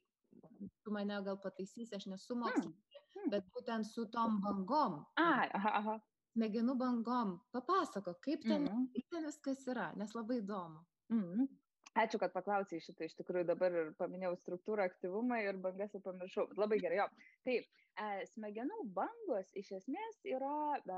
tu 0.83 0.91
mane 0.91 1.21
gal 1.25 1.37
pataisysi, 1.43 1.95
aš 1.95 2.07
nesu 2.11 2.37
mokslininkė, 2.39 2.99
mm. 2.99 3.21
mm. 3.21 3.31
bet 3.33 3.47
būtent 3.55 3.87
su 3.89 4.07
tom 4.13 4.39
bangom. 4.43 4.99
Ai, 5.21 5.47
aha, 5.57 5.73
aha. 5.81 5.95
Smegenų 6.35 6.75
bangom. 6.79 7.37
Papasako, 7.55 8.17
kaip 8.25 8.43
ten, 8.43 8.67
mm. 8.67 8.89
kaip 8.95 9.13
ten 9.13 9.29
viskas 9.29 9.63
yra, 9.71 9.91
nes 9.99 10.11
labai 10.17 10.41
įdomu. 10.41 10.83
Mm. 11.13 11.47
Ačiū, 11.95 12.19
kad 12.19 12.33
paklausai 12.35 12.81
šitą, 12.83 13.05
iš 13.07 13.13
tikrųjų 13.15 13.45
dabar 13.47 13.71
ir 13.79 13.91
paminėjau 13.95 14.33
struktūrą, 14.41 14.83
aktyvumą 14.89 15.37
ir 15.45 15.59
bangas 15.63 15.93
ir 15.95 16.01
pamiršau. 16.03 16.43
Labai 16.59 16.79
gerai, 16.83 16.97
jo. 16.99 17.05
Taip, 17.47 17.69
e, 18.03 18.07
smegenų 18.33 18.81
bangos 18.97 19.53
iš 19.61 19.69
esmės 19.77 20.17
yra 20.27 20.57
e, 20.75 20.97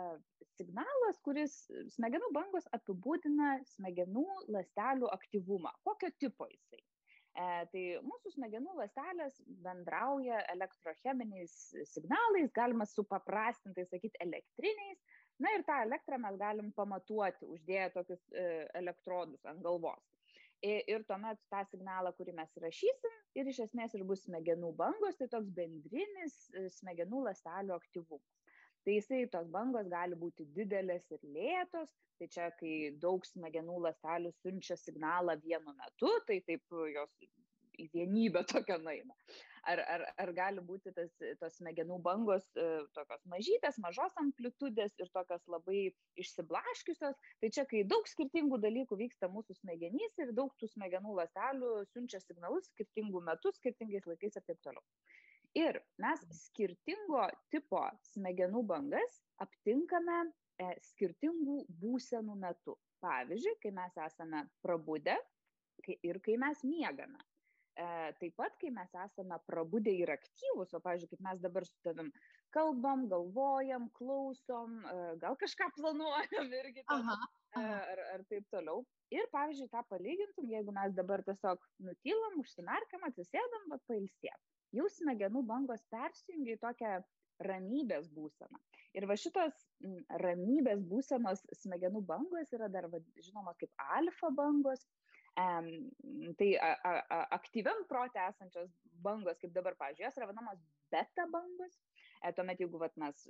signalas, 0.58 1.22
kuris 1.28 1.60
smegenų 1.94 2.32
bangos 2.40 2.66
apibūdina 2.80 3.52
smegenų 3.76 4.26
ląstelių 4.56 5.14
aktyvumą. 5.20 5.76
Kokio 5.86 6.10
tipo 6.18 6.50
jisai? 6.50 6.82
E, 6.82 7.46
tai 7.76 7.86
mūsų 8.10 8.34
smegenų 8.40 8.74
ląstelės 8.82 9.38
bendrauja 9.70 10.42
elektrocheminiais 10.58 11.56
signalais, 11.94 12.50
galima 12.58 12.90
supaprastintai 12.90 13.86
sakyti 13.86 14.18
elektriniais. 14.26 15.06
Na 15.46 15.54
ir 15.54 15.62
tą 15.70 15.78
elektrą 15.86 16.18
mes 16.26 16.42
galim 16.42 16.74
pamatuoti, 16.74 17.46
uždėję 17.46 17.92
tokius 17.94 18.32
elektrodus 18.82 19.46
ant 19.46 19.62
galvos 19.62 20.17
ir 20.66 21.04
tuomet 21.10 21.40
tą 21.52 21.64
signalą, 21.72 22.12
kurį 22.18 22.34
mes 22.38 22.54
rašysim, 22.64 23.18
ir 23.38 23.50
iš 23.52 23.62
esmės 23.68 23.94
ir 23.96 24.06
bus 24.10 24.24
smegenų 24.26 24.74
bangos, 24.80 25.18
tai 25.20 25.28
toks 25.32 25.50
bendrinis 25.58 26.38
e, 26.54 26.68
smegenų 26.80 27.24
ląstelių 27.28 27.76
aktyvumas. 27.78 28.34
Tai 28.86 28.96
jisai 28.96 29.26
tos 29.32 29.50
bangos 29.52 29.90
gali 29.92 30.16
būti 30.16 30.46
didelės 30.56 31.06
ir 31.12 31.24
lėtos, 31.36 31.92
tai 32.18 32.30
čia, 32.32 32.48
kai 32.60 32.94
daug 33.02 33.26
smegenų 33.28 33.82
ląstelių 33.86 34.32
siunčia 34.40 34.78
signalą 34.80 35.36
vienu 35.44 35.76
metu, 35.76 36.14
tai 36.30 36.40
taip 36.48 36.78
jos 36.94 37.28
į 37.78 37.90
vienybę 37.94 38.42
tokią 38.50 38.80
nueina 38.82 39.14
ar, 39.68 39.82
ar, 39.94 40.04
ar 40.24 40.32
gali 40.36 40.64
būti 40.64 40.92
tas, 40.96 41.12
tos 41.42 41.58
smegenų 41.60 41.98
bangos 42.06 42.46
e, 42.56 42.66
tokios 42.96 43.24
mažytės, 43.32 43.80
mažos 43.84 44.16
amplitudės 44.22 44.96
ir 45.02 45.12
tokios 45.16 45.44
labai 45.52 45.82
išsiblaškiusios. 46.24 47.20
Tai 47.42 47.52
čia, 47.54 47.68
kai 47.70 47.84
daug 47.92 48.08
skirtingų 48.10 48.60
dalykų 48.64 49.00
vyksta 49.04 49.30
mūsų 49.34 49.58
smegenys 49.60 50.18
ir 50.24 50.34
daug 50.38 50.56
tų 50.62 50.72
smegenų 50.74 51.18
ląstelių 51.20 51.72
siunčia 51.92 52.22
signalus 52.24 52.72
skirtingų 52.72 53.24
metų, 53.30 53.54
skirtingais 53.60 54.08
laikais 54.10 54.40
ir 54.40 54.48
taip 54.48 54.62
toliau. 54.66 54.84
Ir 55.58 55.80
mes 56.02 56.26
skirtingo 56.42 57.24
tipo 57.54 57.82
smegenų 58.12 58.64
bangas 58.68 59.22
aptinkame 59.44 60.20
e, 60.62 60.74
skirtingų 60.92 61.64
būsenų 61.82 62.36
metu. 62.44 62.78
Pavyzdžiui, 63.04 63.60
kai 63.62 63.72
mes 63.78 63.98
esame 64.08 64.48
prabudę 64.66 65.14
ir 66.02 66.18
kai 66.26 66.38
mes 66.42 66.64
miegame. 66.66 67.20
E, 67.78 67.88
taip 68.18 68.34
pat, 68.40 68.56
kai 68.58 68.72
mes 68.74 68.94
esame 69.04 69.38
prabudę 69.46 69.92
ir 69.94 70.10
aktyvūs, 70.10 70.72
o, 70.74 70.80
pavyzdžiui, 70.82 71.12
kaip 71.12 71.24
mes 71.28 71.42
dabar 71.44 71.66
su 71.68 71.76
tavim 71.86 72.08
kalbam, 72.56 73.04
galvojam, 73.12 73.86
klausom, 74.00 74.80
e, 74.82 74.96
gal 75.22 75.38
kažką 75.44 75.68
planuojam 75.76 76.50
irgi, 76.62 76.82
ten, 76.82 77.04
aha, 77.04 77.18
e, 77.20 77.62
aha. 77.62 77.84
Ar, 77.94 78.02
ar 78.16 78.24
taip 78.32 78.48
toliau. 78.54 78.82
Ir, 79.14 79.30
pavyzdžiui, 79.36 79.70
tą 79.76 79.84
palygintum, 79.92 80.50
jeigu 80.56 80.74
mes 80.80 80.96
dabar 80.98 81.22
tiesiog 81.28 81.70
nutylam, 81.86 82.42
užsimerkiam, 82.42 83.06
atsisėdam, 83.12 83.70
va 83.74 83.78
pailsėt. 83.92 84.42
Jau 84.76 84.90
smegenų 84.98 85.46
bangos 85.48 85.86
persijungia 85.94 86.58
į 86.58 86.64
tokią 86.66 86.98
ramybės 87.46 88.10
būseną. 88.18 88.60
Ir 88.98 89.06
va 89.06 89.16
šitos 89.22 89.68
ramybės 90.24 90.82
būsenos 90.90 91.46
smegenų 91.62 92.02
bangos 92.10 92.54
yra 92.58 92.74
dar 92.74 92.90
va, 92.90 93.04
žinoma 93.22 93.54
kaip 93.62 93.86
alfa 94.00 94.34
bangos, 94.34 94.82
Tai 95.38 96.48
a, 96.66 96.70
a, 96.90 97.18
aktyviam 97.38 97.84
protė 97.90 98.24
esančios 98.26 98.72
bangos, 99.06 99.38
kaip 99.38 99.52
dabar, 99.54 99.76
pavyzdžiui, 99.78 100.08
jos 100.08 100.18
yra 100.18 100.30
vadinamos 100.32 100.64
beta 100.94 101.28
bangos. 101.30 101.76
E, 102.24 102.32
tuomet, 102.34 102.64
jeigu 102.64 102.82
vat, 102.82 102.96
mes 102.98 103.28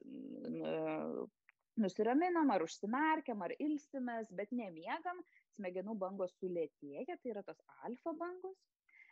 nusiraminam, 1.77 2.49
ar 2.53 2.63
užsimerkiam, 2.65 3.43
ar 3.45 3.53
ilsimės, 3.59 4.31
bet 4.39 4.53
nemiegam, 4.55 5.19
smegenų 5.57 5.97
bangos 5.99 6.33
sulėtėja, 6.39 7.17
tai 7.19 7.33
yra 7.33 7.43
tos 7.45 7.59
alfa 7.85 8.15
bangos. 8.17 8.57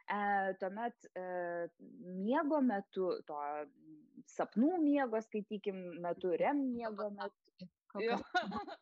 E, 0.06 0.20
tuomet 0.62 1.10
e, 1.18 1.26
miego 2.22 2.62
metu, 2.62 3.10
to 3.28 3.42
sapnų 4.36 4.78
miego, 4.84 5.22
skaitykim, 5.28 5.82
metu, 6.06 6.32
rem 6.42 6.64
miego 6.72 7.10
metu. 7.18 7.70
Kokios 7.92 8.24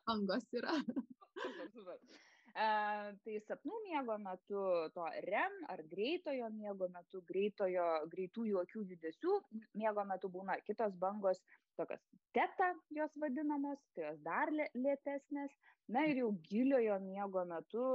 bangos 0.06 0.48
yra. 0.60 0.78
tai 2.54 3.40
sapnų 3.48 3.80
miego 3.88 4.18
metu, 4.22 4.62
to 4.94 5.06
REM 5.26 5.56
ar 5.74 5.82
greitojo 5.90 6.50
miego 6.54 6.88
metu, 6.94 7.22
greitojo, 7.26 7.86
greitųjų 8.12 8.60
akių 8.62 8.84
judesių 8.92 9.38
miego 9.74 10.04
metu 10.06 10.30
būna 10.30 10.60
kitos 10.62 10.94
bangos, 11.02 11.42
tokios 11.78 12.04
teta 12.34 12.74
jos 12.94 13.16
vadinamos, 13.18 13.80
tai 13.96 14.06
jos 14.12 14.20
dar 14.22 14.54
lėtesnės. 14.54 15.52
Na 15.88 16.06
ir 16.08 16.22
jau 16.22 16.30
giliojo 16.46 17.00
miego 17.02 17.44
metu 17.46 17.88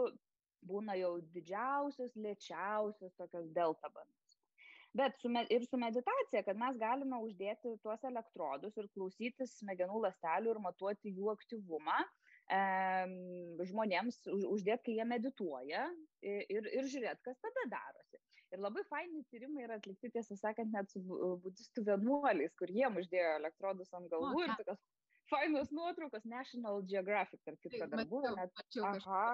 būna 0.67 0.99
jau 0.99 1.21
didžiausios, 1.35 2.17
lėčiausios 2.19 3.15
tokios 3.17 3.47
delta 3.55 3.89
bangos. 3.95 4.35
Bet 4.99 5.15
su, 5.21 5.31
ir 5.55 5.65
su 5.69 5.79
meditacija, 5.79 6.43
kad 6.43 6.59
mes 6.59 6.77
galime 6.81 7.21
uždėti 7.23 7.77
tuos 7.85 8.03
elektrodus 8.09 8.77
ir 8.81 8.89
klausytis 8.97 9.55
smegenų 9.61 10.03
ląstelių 10.05 10.51
ir 10.51 10.61
matuoti 10.65 11.13
jų 11.15 11.31
aktyvumą, 11.37 12.01
žmonėms 13.69 14.23
uždėti, 14.49 14.85
kai 14.87 14.95
jie 14.97 15.05
medituoja 15.05 15.83
ir, 16.25 16.69
ir 16.73 16.89
žiūrėti, 16.89 17.21
kas 17.27 17.39
tada 17.45 17.67
darosi. 17.75 18.21
Ir 18.49 18.63
labai 18.65 18.81
faini 18.89 19.21
tyrimai 19.29 19.67
yra 19.67 19.77
atlikti, 19.77 20.09
tiesą 20.15 20.37
sakant, 20.41 20.73
net 20.73 20.89
su 20.89 21.03
budistų 21.45 21.85
vienuoliais, 21.91 22.55
kur 22.57 22.73
jiem 22.73 22.97
uždėjo 22.97 23.35
elektrodus 23.43 23.93
ant 23.93 24.09
galvų 24.09 24.47
ir 24.47 24.55
tokios 24.57 24.81
fainos 25.29 25.69
nuotraukos 25.77 26.25
National 26.25 26.81
Geographic, 26.89 27.43
tarp 27.45 27.61
kitko, 27.61 27.91
dar 27.93 28.07
buvo 28.09 28.33
net. 28.39 28.65
Aha. 28.81 29.27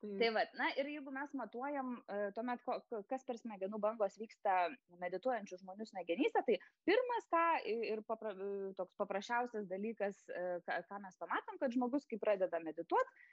Tai, 0.00 0.28
va, 0.32 0.42
na 0.56 0.70
ir 0.80 0.88
jeigu 0.88 1.12
mes 1.12 1.32
matuojam, 1.36 1.90
e, 2.08 2.30
tuomet 2.36 2.62
kas 3.10 3.26
per 3.28 3.36
smegenų 3.36 3.80
bangos 3.84 4.14
vyksta 4.20 4.54
medituojančių 5.02 5.58
žmonių 5.60 5.86
smegenyse, 5.90 6.40
tai 6.46 6.56
pirmas 6.88 7.28
ką 7.34 7.42
ir 7.68 8.00
papra, 8.08 8.32
e, 8.32 8.70
toks 8.78 8.96
paprasčiausias 9.02 9.68
dalykas, 9.68 10.22
e, 10.32 10.46
ką, 10.64 10.78
ką 10.88 11.02
mes 11.04 11.20
pamatom, 11.20 11.60
kad 11.60 11.76
žmogus, 11.76 12.08
kai 12.08 12.20
pradeda 12.22 12.62
medituoti, 12.64 13.28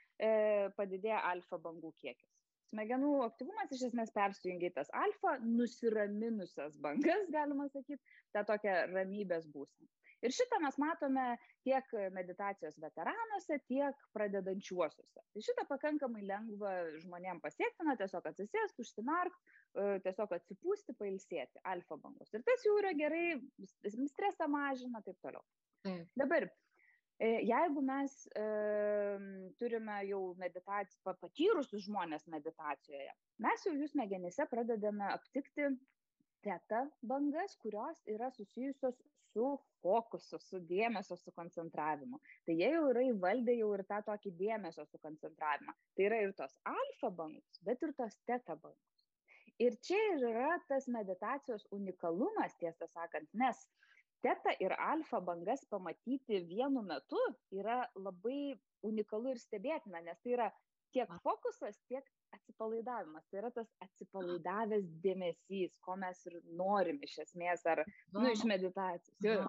padidėja 0.76 1.22
alfa 1.30 1.56
bangų 1.62 1.94
kiekis. 2.02 2.37
Smegenų 2.68 3.12
aktyvumas 3.24 3.70
iš 3.72 3.86
esmės 3.90 4.12
persijungia 4.16 4.68
į 4.70 4.74
tas 4.76 4.90
alfa, 4.96 5.38
nusiraminusias 5.44 6.76
bangas, 6.84 7.28
galima 7.36 7.68
sakyti, 7.72 8.02
tą 8.36 8.44
tokią 8.48 8.80
ramybės 8.92 9.48
būseną. 9.54 9.88
Ir 10.26 10.34
šitą 10.34 10.58
mes 10.62 10.74
matome 10.82 11.24
tiek 11.66 11.92
meditacijos 12.14 12.78
veteranuose, 12.82 13.60
tiek 13.70 14.00
pradedančiuosiuose. 14.16 15.22
Tai 15.22 15.42
šitą 15.46 15.64
pakankamai 15.70 16.24
lengva 16.26 16.72
žmonėm 17.04 17.38
pasiekti, 17.44 17.86
na 17.86 17.94
tiesiog 18.00 18.26
atsisėsti, 18.26 18.82
užsimerk, 18.82 19.36
e, 19.38 19.86
tiesiog 20.06 20.34
atsipūsti, 20.40 20.96
pailsėti, 20.98 21.62
alfa 21.70 22.00
bangos. 22.02 22.34
Ir 22.34 22.42
tas 22.46 22.66
jau 22.66 22.74
yra 22.80 22.90
gerai, 22.98 23.38
stresą 24.10 24.50
mažina, 24.50 25.04
taip 25.06 25.22
toliau. 25.22 25.44
Taip. 25.86 26.10
Dabar, 26.18 26.48
jeigu 27.18 27.82
mes 27.82 28.14
e, 28.38 28.42
turime 29.58 29.98
jau 30.06 30.20
meditaciją, 30.38 31.14
patyrusius 31.22 31.86
žmonės 31.88 32.28
meditacijoje, 32.30 33.14
mes 33.42 33.64
jau 33.66 33.74
jų 33.74 33.88
smegenyse 33.90 34.46
pradedame 34.50 35.08
aptikti 35.10 35.72
teta 36.46 36.84
bangas, 37.02 37.56
kurios 37.62 37.98
yra 38.06 38.30
susijusios 38.30 39.00
su 39.32 39.48
fokusu, 39.82 40.38
su 40.40 40.60
dėmesio 40.70 41.16
sukoncentravimu. 41.18 42.20
Tai 42.46 42.54
jie 42.54 42.70
jau 42.72 42.84
yra 42.92 43.02
įvaldę 43.10 43.56
jau 43.58 43.72
ir 43.76 43.84
tą 43.90 43.98
tokį 44.06 44.32
dėmesio 44.38 44.86
sukoncentravimą. 44.88 45.74
Tai 45.96 46.06
yra 46.06 46.22
ir 46.22 46.32
tos 46.38 46.54
alfa 46.70 47.10
bangos, 47.10 47.60
bet 47.66 47.82
ir 47.82 47.94
tos 47.98 48.16
teta 48.30 48.56
bangos. 48.56 48.94
Ir 49.58 49.74
čia 49.82 49.98
ir 50.14 50.24
yra 50.30 50.54
tas 50.70 50.86
meditacijos 50.86 51.66
unikalumas, 51.74 52.54
tiesą 52.62 52.86
sakant, 52.92 53.26
nes 53.34 53.64
teta 54.24 54.54
ir 54.60 54.74
alfa 54.78 55.20
bangas 55.24 55.64
pamatyti 55.70 56.40
vienu 56.48 56.82
metu 56.86 57.20
yra 57.54 57.84
labai 57.96 58.56
unikalu 58.86 59.34
ir 59.34 59.42
stebėtina, 59.42 60.02
nes 60.04 60.20
tai 60.22 60.34
yra 60.36 60.48
tiek 60.94 61.10
fokusas, 61.22 61.76
tiek 61.90 62.06
atsipalaidavimas. 62.34 63.26
Tai 63.28 63.42
yra 63.42 63.50
tas 63.54 63.68
atsipalaidavęs 63.84 64.88
dėmesys, 65.04 65.76
ko 65.84 65.98
mes 66.00 66.24
ir 66.30 66.38
norim 66.60 67.00
iš 67.04 67.18
esmės, 67.26 67.64
ar 67.68 67.84
nu, 68.14 68.24
iš 68.32 68.44
meditacijos. 68.48 69.14
Jau. 69.24 69.46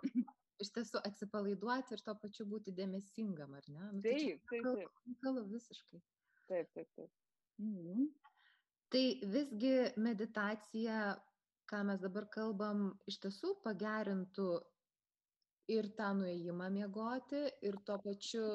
Iš 0.60 0.74
tiesų 0.76 1.00
atsipalaiduoti 1.08 1.96
ir 1.96 2.02
to 2.04 2.14
pačiu 2.20 2.46
būti 2.52 2.74
dėmesingam, 2.76 3.54
ar 3.56 3.68
ne? 3.72 3.86
Nu, 3.94 4.02
tai 4.04 4.16
taip, 4.18 4.42
taip, 4.52 4.66
taip. 4.68 4.98
Unikalu 5.08 5.44
visiškai. 5.54 6.02
Taip, 6.50 6.74
taip, 6.76 6.90
taip. 6.98 7.14
Mhm. 7.64 8.10
Tai 8.92 9.04
visgi 9.36 9.72
meditacija, 10.02 11.00
ką 11.70 11.84
mes 11.90 12.02
dabar 12.02 12.26
kalbam, 12.34 12.90
iš 13.10 13.20
tiesų 13.26 13.54
pagerintų 13.66 14.50
ir 15.76 15.90
tą 16.00 16.14
nuėjimą 16.18 16.70
miegoti, 16.74 17.44
ir 17.66 17.78
tuo 17.86 18.00
pačiu 18.04 18.46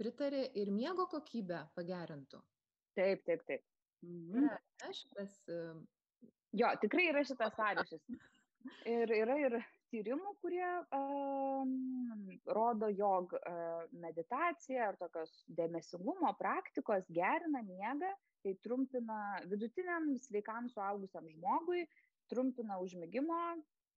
pritarė 0.00 0.46
ir 0.60 0.70
miego 0.72 1.08
kokybę 1.12 1.64
pagerintų. 1.76 2.40
Taip, 2.98 3.24
taip, 3.26 3.44
taip. 3.50 3.64
Mhm. 4.06 4.46
Yra 4.48 4.92
šitas. 4.94 5.34
Jo, 6.56 6.70
tikrai 6.82 7.10
yra 7.10 7.24
šitas 7.26 7.56
sąryšis. 7.58 8.04
Ir 8.88 9.10
yra 9.14 9.36
ir 9.38 9.56
tyrimų, 9.92 10.32
kurie 10.42 10.66
uh, 10.66 11.68
rodo, 12.56 12.88
jog 12.92 13.32
uh, 13.38 13.84
meditacija 14.02 14.88
ar 14.90 14.98
tokios 15.00 15.32
dėmesingumo 15.56 16.32
praktikos 16.40 17.06
gerina 17.14 17.62
miegą, 17.64 18.10
tai 18.44 18.54
trumpina 18.64 19.38
vidutiniam 19.50 20.10
sveikam 20.26 20.68
suaugusiam 20.72 21.28
žmogui, 21.30 21.86
trumpina 22.30 22.78
užmigimo 22.84 23.40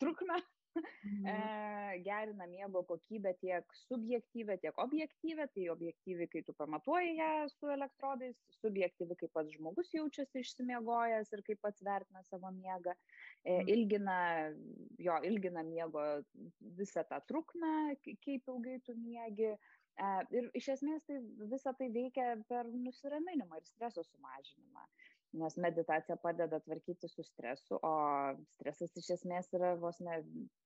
trukmę 0.02 0.42
Mhm. 1.06 1.26
E, 1.26 2.00
gerina 2.00 2.48
miego 2.48 2.84
kokybę 2.84 3.34
tiek 3.34 3.76
subjektyvę, 3.76 4.58
tiek 4.58 4.80
objektyvę. 4.80 5.48
Tai 5.48 5.70
objektyviai, 5.70 6.28
kai 6.28 6.44
tu 6.44 6.54
pamatuoji 6.54 7.16
ją 7.16 7.50
su 7.50 7.68
elektrodais, 7.68 8.38
subjektyviai, 8.62 9.18
kaip 9.18 9.34
pats 9.34 9.52
žmogus 9.56 9.92
jaučiasi 9.94 10.44
išsimiegojęs 10.46 11.34
ir 11.36 11.44
kaip 11.50 11.62
pats 11.66 11.84
vertina 11.84 12.24
savo 12.30 12.52
miegą. 12.52 12.96
E, 13.44 13.58
mhm. 13.58 13.70
ilgina, 13.76 14.18
jo, 15.00 15.20
ilgina 15.32 15.64
miego 15.64 16.06
visą 16.80 17.04
tą 17.10 17.22
trukmę, 17.28 17.76
kaip 18.06 18.52
ilgai 18.56 18.80
tu 18.88 18.96
miegi. 18.96 19.52
E, 20.02 20.12
ir 20.38 20.52
iš 20.56 20.72
esmės 20.78 21.04
tai 21.08 21.20
visą 21.52 21.76
tai 21.78 21.92
veikia 21.92 22.36
per 22.48 22.70
nusiraminimą 22.72 23.60
ir 23.60 23.68
streso 23.74 24.06
sumažinimą 24.08 24.88
nes 25.38 25.56
meditacija 25.64 26.18
padeda 26.20 26.60
tvarkytis 26.66 27.14
su 27.16 27.24
stresu, 27.24 27.78
o 27.88 27.94
stresas 28.56 28.96
iš 29.00 29.12
esmės 29.16 29.48
yra 29.56 29.76
vos 29.80 30.00
ne 30.04 30.18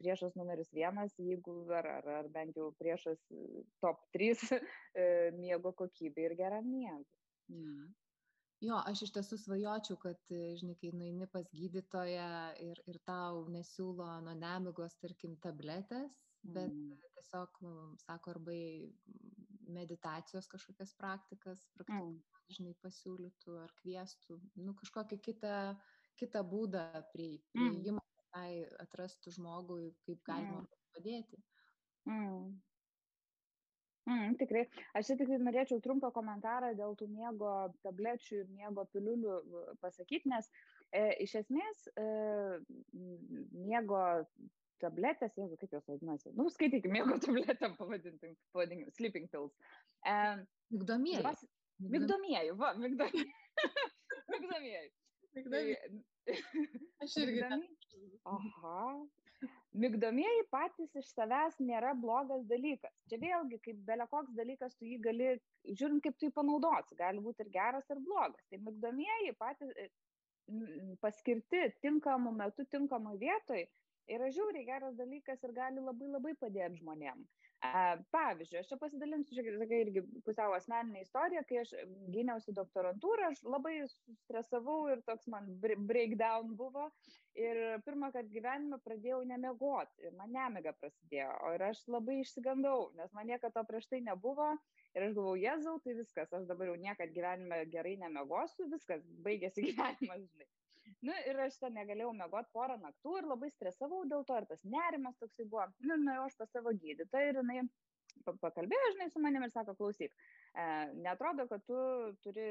priešas 0.01 0.34
numeris 0.39 0.71
vienas, 0.73 1.13
jeigu 1.21 1.58
ar, 1.80 1.89
ar, 1.99 2.10
ar 2.21 2.32
bent 2.34 2.58
jau 2.58 2.71
priešas 2.80 3.21
top 3.84 4.01
3 4.17 4.34
e, 4.56 5.06
miego 5.38 5.73
kokybė 5.84 6.30
ir 6.30 6.38
geram 6.41 6.71
miegui. 6.71 7.21
Mm. 7.54 7.93
Jo, 8.63 8.80
aš 8.89 9.04
iš 9.06 9.12
tiesų 9.17 9.38
svajočiau, 9.38 9.97
kad, 10.01 10.19
žinai, 10.32 10.78
kai 10.80 10.89
nueini 10.95 11.28
pas 11.30 11.45
gydytoją 11.54 12.30
ir, 12.63 12.80
ir 12.89 13.01
tau 13.06 13.43
nesiūlo 13.51 14.08
nuo 14.25 14.34
nemigos, 14.39 14.95
tarkim, 15.04 15.36
tabletės, 15.43 16.15
bet 16.41 16.71
mm. 16.71 16.95
tiesiog, 17.17 17.60
sako, 18.06 18.34
arba 18.34 18.56
meditacijos 19.73 20.47
kažkokias 20.51 20.93
praktikas, 20.99 21.67
praktikas, 21.78 22.01
mm 22.04 22.36
žinai, 22.54 22.75
pasiūlytų 22.84 23.58
ar 23.63 23.73
kvieštų, 23.82 24.38
nu, 24.62 24.75
kažkokį 24.82 25.19
kitą, 25.28 25.56
kitą 26.19 26.43
būdą 26.47 26.86
prieimą, 27.13 27.97
mm. 27.97 27.99
tai 28.36 28.49
atrastų 28.84 29.36
žmogui, 29.38 29.89
kaip 30.06 30.21
galima 30.28 30.62
mm. 30.62 30.69
padėti. 30.95 31.41
Mm. 32.10 32.56
Mm, 34.06 34.36
tikrai. 34.38 34.67
Aš 34.93 35.15
tik 35.17 35.32
norėčiau 35.41 35.82
trumpą 35.82 36.12
komentarą 36.13 36.75
dėl 36.78 36.93
tų 36.99 37.08
miego 37.10 37.56
tablečių 37.82 38.43
ir 38.43 38.51
miego 38.54 38.86
piliulių 38.93 39.39
pasakyti, 39.82 40.30
nes 40.30 40.51
e, 40.93 41.08
iš 41.25 41.39
esmės 41.41 41.88
e, 41.97 42.06
miego 42.93 44.04
tabletės, 44.84 45.36
jeigu 45.40 45.58
kaip 45.62 45.76
jos 45.78 45.88
vadinasi, 45.90 46.32
nu, 46.38 46.48
skaitykime, 46.54 47.00
miego 47.00 47.18
tabletėm 47.26 47.76
pavadinkim, 47.80 48.36
pavadinkim, 48.56 48.92
sleeping 48.98 49.30
pills. 49.34 49.56
E, 50.06 50.16
Migdomieji. 50.74 51.24
Jos, 51.24 51.46
Migdomieji, 51.80 52.52
va, 52.56 52.74
migdomieji. 52.80 53.34
migdomieji. 54.32 54.92
Migdomieji. 55.36 56.04
Aš 57.04 57.18
irgi. 57.20 57.42
Migdomieji. 57.42 58.20
Aha. 58.32 58.84
Migdomieji 59.76 60.46
patys 60.54 60.96
iš 61.02 61.10
savęs 61.12 61.58
nėra 61.60 61.92
blogas 62.00 62.46
dalykas. 62.48 62.94
Čia 63.12 63.20
vėlgi, 63.20 63.60
kaip 63.66 63.82
beliekoks 63.90 64.32
dalykas, 64.38 64.78
tu 64.80 64.88
jį 64.88 65.02
gali, 65.04 65.34
žiūrint, 65.68 66.00
kaip 66.06 66.16
tu 66.16 66.30
jį 66.30 66.36
panaudosi, 66.38 66.96
gali 67.00 67.20
būti 67.24 67.44
ir 67.44 67.52
geras, 67.58 67.92
ir 67.92 68.00
blogas. 68.08 68.48
Tai 68.50 68.62
migdomieji 68.70 69.36
patys 69.42 69.76
paskirti 71.04 71.68
tinkamu 71.84 72.32
metu, 72.38 72.64
tinkamui 72.72 73.18
vietoj 73.20 73.66
yra 74.12 74.30
žiauriai 74.34 74.68
geras 74.68 74.96
dalykas 75.00 75.44
ir 75.44 75.54
gali 75.56 75.84
labai 75.84 76.12
labai 76.12 76.36
padėti 76.41 76.82
žmonėm. 76.82 77.26
Pavyzdžiui, 78.13 78.60
aš 78.60 78.70
čia 78.70 78.78
pasidalinsiu, 78.80 79.36
šiek 79.38 79.48
tiek 79.48 79.72
irgi 79.78 80.02
pusiau 80.26 80.54
asmeninė 80.58 81.02
istorija, 81.06 81.44
kai 81.50 81.62
aš 81.63 81.72
gyniausi 82.13 82.54
doktorantūrą, 82.58 83.32
aš 83.32 83.41
labai 83.48 83.76
stresavau 84.26 84.91
ir 84.91 85.02
toks 85.08 85.30
man 85.32 85.48
breakdown 85.62 86.54
buvo. 86.60 86.89
Ir 87.36 87.60
pirmą 87.88 88.12
kartą 88.15 88.32
gyvenime 88.32 88.80
pradėjau 88.86 89.24
nemiegoti 89.28 90.06
ir 90.08 90.13
man 90.20 90.32
nemiga 90.36 90.72
prasidėjo. 90.80 91.34
Ir 91.56 91.65
aš 91.70 91.82
labai 91.91 92.22
išsigandau, 92.22 92.91
nes 93.00 93.12
man 93.18 93.28
niekada 93.32 93.52
to 93.58 93.65
prieš 93.72 93.89
tai 93.91 94.04
nebuvo. 94.06 94.54
Ir 94.96 95.10
aš 95.10 95.18
galvojau, 95.18 95.41
Jėzau, 95.41 95.80
tai 95.84 95.98
viskas, 95.98 96.32
aš 96.32 96.46
dabar 96.48 96.72
jau 96.72 96.78
niekada 96.80 97.12
gyvenime 97.12 97.65
gerai 97.74 97.98
nemiegosiu, 98.06 98.70
viskas, 98.72 99.04
baigėsi 99.26 99.65
gyvenimas, 99.68 100.30
žinai. 100.30 100.52
Nu, 101.06 101.13
ir 101.30 101.39
aš 101.45 101.58
ten 101.62 101.76
negalėjau 101.78 102.12
mėgoti 102.17 102.54
porą 102.54 102.78
naktų 102.82 103.17
ir 103.19 103.28
labai 103.30 103.50
stresavau 103.54 104.04
dėl 104.10 104.26
to, 104.28 104.38
ir 104.38 104.48
tas 104.50 104.62
nerimas 104.63 105.17
toksai 105.21 105.48
buvo. 105.50 105.65
Nu, 105.82 105.98
nu, 106.02 106.15
aš 106.26 106.38
pas 106.39 106.52
savo 106.54 106.74
gydytoją 106.74 107.32
ir 107.32 107.41
jinai 107.41 107.65
pakalbėjo, 108.24 108.91
žinai, 108.93 109.10
su 109.12 109.21
manim 109.21 109.43
ir 109.45 109.52
sako, 109.54 109.76
klausyk, 109.78 110.13
e, 110.56 110.67
netrodo, 111.04 111.48
kad 111.50 111.63
tu 111.67 111.80
turi 112.24 112.48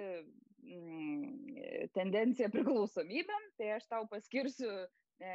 mm, 0.62 1.88
tendenciją 1.96 2.50
priklausomybėm, 2.52 3.48
tai 3.58 3.72
aš 3.78 3.88
tau 3.90 4.04
paskirsiu 4.10 4.70
e, 4.74 5.34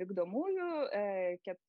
migdomųjų, 0.00 0.70
e, 0.96 1.04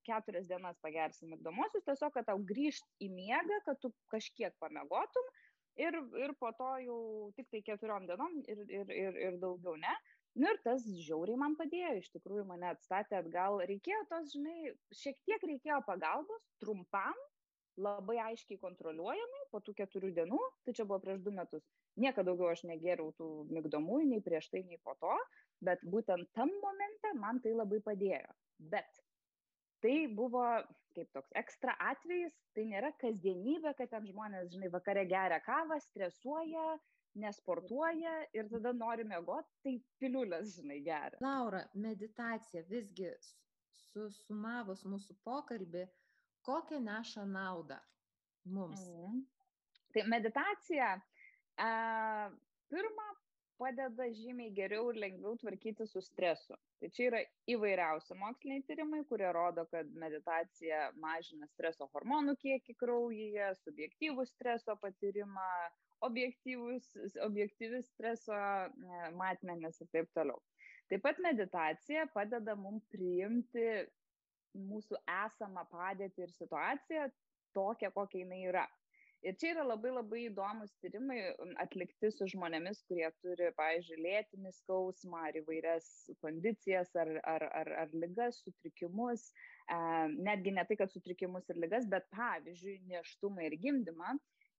keturias 0.08 0.47
dienas 0.49 0.79
pagersi 0.86 1.29
migdomosius, 1.29 1.86
tiesiog, 1.89 2.13
kad 2.15 2.29
tau 2.31 2.39
grįžt 2.53 2.88
į 3.03 3.12
miegą, 3.13 3.62
kad 3.67 3.81
tu 3.84 3.91
kažkiek 4.13 4.55
pamiegotum 4.63 5.34
ir, 5.75 5.97
ir 6.23 6.36
po 6.39 6.51
to 6.58 6.71
jau 6.86 6.99
tik 7.38 7.49
tai 7.51 7.63
keturiom 7.65 8.08
dienom 8.10 8.39
ir, 8.47 8.63
ir, 8.69 8.91
ir, 8.91 9.23
ir 9.27 9.39
daugiau 9.41 9.75
ne. 9.79 9.93
Nu 10.36 10.50
ir 10.52 10.60
tas 10.65 10.84
žiauriai 10.84 11.39
man 11.39 11.56
padėjo, 11.56 11.93
iš 12.02 12.10
tikrųjų 12.17 12.43
mane 12.50 12.67
atstatė 12.74 13.21
atgal. 13.21 13.62
Reikėjo 13.69 14.02
tos, 14.10 14.34
žinai, 14.34 14.74
šiek 14.91 15.21
tiek 15.28 15.45
reikėjo 15.52 15.80
pagalbos, 15.88 16.43
trumpam, 16.60 17.15
labai 17.80 18.17
aiškiai 18.26 18.60
kontroliuojamai, 18.60 19.45
po 19.52 19.62
tų 19.63 19.76
keturių 19.80 20.12
dienų, 20.19 20.39
tai 20.67 20.76
čia 20.76 20.88
buvo 20.88 21.00
prieš 21.04 21.24
du 21.24 21.32
metus. 21.36 21.63
Niekada 22.00 22.32
daugiau 22.32 22.52
aš 22.52 22.65
negeriau 22.67 23.13
tų 23.19 23.30
migdomųjų, 23.56 24.10
nei 24.12 24.24
prieš 24.24 24.50
tai, 24.52 24.63
nei 24.67 24.80
po 24.84 24.95
to, 25.00 25.15
bet 25.63 25.84
būtent 25.88 26.32
tam 26.36 26.52
momente 26.63 27.13
man 27.19 27.39
tai 27.43 27.56
labai 27.56 27.80
padėjo. 27.84 28.36
Bet 28.60 29.04
tai 29.84 29.98
buvo 30.19 30.43
kaip 30.95 31.12
toks 31.15 31.32
ekstra 31.36 31.76
atvejis, 31.91 32.36
tai 32.56 32.63
nėra 32.69 32.91
kasdienybė, 33.02 33.74
kad 33.78 33.91
ten 33.91 34.08
žmonės, 34.08 34.52
žinai, 34.54 34.71
vakare 34.71 35.04
geria 35.10 35.41
kavą, 35.43 35.78
stresuoja, 35.84 36.78
nesportuoja 37.19 38.13
ir 38.36 38.49
tada 38.51 38.73
nori 38.75 39.06
mėgoti, 39.08 39.51
tai 39.63 39.75
piliulės, 40.01 40.56
žinai, 40.60 40.80
geria. 40.86 41.19
Laura, 41.23 41.63
meditacija 41.73 42.63
visgi 42.69 43.12
susumavus 43.89 44.84
mūsų 44.88 45.15
pokalbį, 45.28 45.86
kokią 46.45 46.82
neša 46.84 47.25
naudą 47.30 47.80
mums? 48.51 48.84
Mm. 48.91 49.21
Tai 49.95 50.04
meditacija 50.12 50.95
a, 50.95 51.69
pirmą 52.71 53.08
padeda 53.56 54.08
žymiai 54.12 54.51
geriau 54.56 54.89
ir 54.91 54.99
lengviau 54.99 55.38
tvarkyti 55.39 55.88
su 55.88 56.01
stresu. 56.04 56.58
Tai 56.82 56.89
čia 56.95 57.06
yra 57.10 57.21
įvairiausi 57.51 58.17
moksliniai 58.19 58.65
tyrimai, 58.67 59.06
kurie 59.08 59.30
rodo, 59.36 59.63
kad 59.71 59.89
meditacija 60.01 60.89
mažina 60.99 61.47
streso 61.54 61.88
hormonų 61.93 62.36
kiekį 62.41 62.75
kraujyje, 62.82 63.54
subjektyvų 63.63 64.28
streso 64.34 64.75
patyrimą, 64.82 65.47
objektyvi 66.03 67.81
streso 67.84 68.36
e, 68.36 69.12
matmenis 69.17 69.81
ir 69.81 69.91
taip 69.93 70.10
toliau. 70.17 70.41
Taip 70.89 71.01
pat 71.05 71.19
meditacija 71.23 72.05
padeda 72.13 72.55
mums 72.60 72.86
priimti 72.93 73.67
mūsų 74.55 74.99
esamą 75.25 75.65
padėtį 75.71 76.27
ir 76.27 76.34
situaciją 76.36 77.08
tokią, 77.55 77.91
kokia 77.95 78.21
jinai 78.23 78.43
yra. 78.51 78.65
Ir 79.25 79.34
čia 79.41 79.55
yra 79.55 79.63
labai 79.65 79.89
labai 79.89 80.19
įdomus 80.27 80.75
tyrimai 80.84 81.17
atlikti 81.63 82.12
su 82.13 82.27
žmonėmis, 82.29 82.84
kurie 82.86 83.08
turi, 83.23 83.47
pavyzdžiui, 83.58 83.97
lėtinį 84.05 84.51
skausmą 84.53 85.23
ar 85.31 85.39
įvairias 85.39 85.88
kondicijas 86.21 86.93
ar, 87.01 87.10
ar, 87.31 87.47
ar, 87.62 87.71
ar 87.86 87.95
lygas, 88.03 88.43
sutrikimus, 88.45 89.31
e, 89.65 89.79
netgi 90.27 90.53
ne 90.53 90.67
tai, 90.69 90.77
kad 90.77 90.93
sutrikimus 90.93 91.49
ir 91.49 91.58
lygas, 91.63 91.89
bet 91.89 92.05
pavyzdžiui, 92.13 92.84
neštumą 92.91 93.47
ir 93.47 93.58
gimdymą 93.65 94.13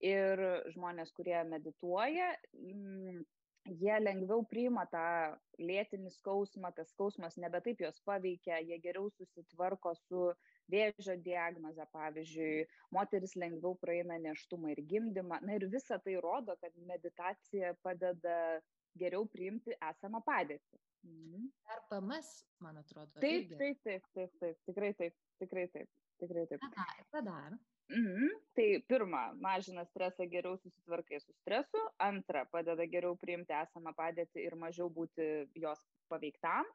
ir 0.05 0.43
žmonės, 0.75 1.13
kurie 1.17 1.39
medituoja, 1.49 2.33
mm, 2.53 3.25
jie 3.67 3.97
lengviau 4.01 4.45
priima 4.47 4.85
tą 4.91 5.35
lėtinį 5.59 6.13
skausmą, 6.15 6.71
tas 6.77 6.91
skausmas 6.93 7.37
nebe 7.41 7.61
taip 7.65 7.81
jos 7.83 7.99
paveikia, 8.07 8.61
jie 8.63 8.79
geriau 8.83 9.11
susitvarko 9.17 9.95
su 10.05 10.29
vėžio 10.71 11.17
diagnoze, 11.23 11.87
pavyzdžiui, 11.93 12.67
moteris 12.95 13.37
lengviau 13.39 13.77
praeina 13.81 14.19
neštumą 14.23 14.75
ir 14.75 14.83
gimdymą. 14.91 15.41
Na 15.47 15.59
ir 15.59 15.69
visa 15.73 15.99
tai 16.03 16.17
rodo, 16.23 16.57
kad 16.63 16.75
meditacija 16.89 17.75
padeda 17.83 18.61
geriau 18.99 19.27
priimti 19.31 19.77
esamą 19.91 20.23
padėtį. 20.27 20.83
Mhm. 21.07 21.47
Ar 21.71 21.83
PMS, 21.91 22.33
man 22.65 22.81
atrodo. 22.83 23.21
Taip, 23.23 23.53
taip, 23.61 23.83
taip, 23.87 24.07
taip, 24.17 24.33
taip, 24.43 24.59
tikrai 24.67 24.93
taip, 24.99 25.15
tikrai 25.43 25.67
taip, 25.71 25.91
tikrai 26.23 26.47
taip. 26.51 26.67
Ką 27.13 27.23
dar? 27.27 27.59
Mhm. 27.93 28.31
Tai 28.57 28.67
pirma, 28.89 29.23
mažina 29.39 29.85
stresą, 29.87 30.27
geriau 30.31 30.57
susitvarkai 30.59 31.21
su 31.23 31.33
stresu. 31.37 31.83
Antra, 32.03 32.45
padeda 32.51 32.87
geriau 32.91 33.15
priimti 33.21 33.55
esamą 33.55 33.93
padėtį 33.95 34.43
ir 34.43 34.57
mažiau 34.59 34.89
būti 34.91 35.47
jos 35.55 35.83
paveiktam. 36.11 36.67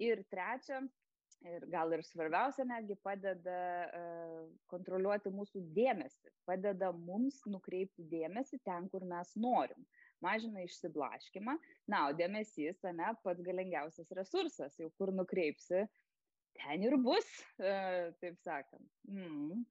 Ir 0.00 0.22
trečia, 0.32 0.78
ir 1.48 1.64
gal 1.72 1.92
ir 1.96 2.02
svarbiausia 2.04 2.64
netgi 2.68 2.96
padeda 3.04 3.56
uh, 3.86 4.44
kontroliuoti 4.72 5.32
mūsų 5.34 5.64
dėmesį, 5.76 6.32
padeda 6.48 6.92
mums 6.96 7.40
nukreipti 7.50 8.06
dėmesį 8.12 8.60
ten, 8.64 8.88
kur 8.92 9.04
mes 9.08 9.32
norim, 9.40 9.84
mažina 10.24 10.64
išsiblaškimą, 10.64 11.56
na, 11.92 12.06
o 12.08 12.16
dėmesys, 12.16 12.80
ne, 12.96 13.10
pats 13.24 13.44
galingiausias 13.44 14.12
resursas, 14.16 14.78
jau 14.80 14.88
kur 15.00 15.12
nukreipsi, 15.16 15.84
ten 16.60 16.86
ir 16.86 16.96
bus, 17.00 17.28
uh, 17.58 18.08
taip 18.22 18.40
sakant. 18.44 18.88
Mm. 19.08 19.64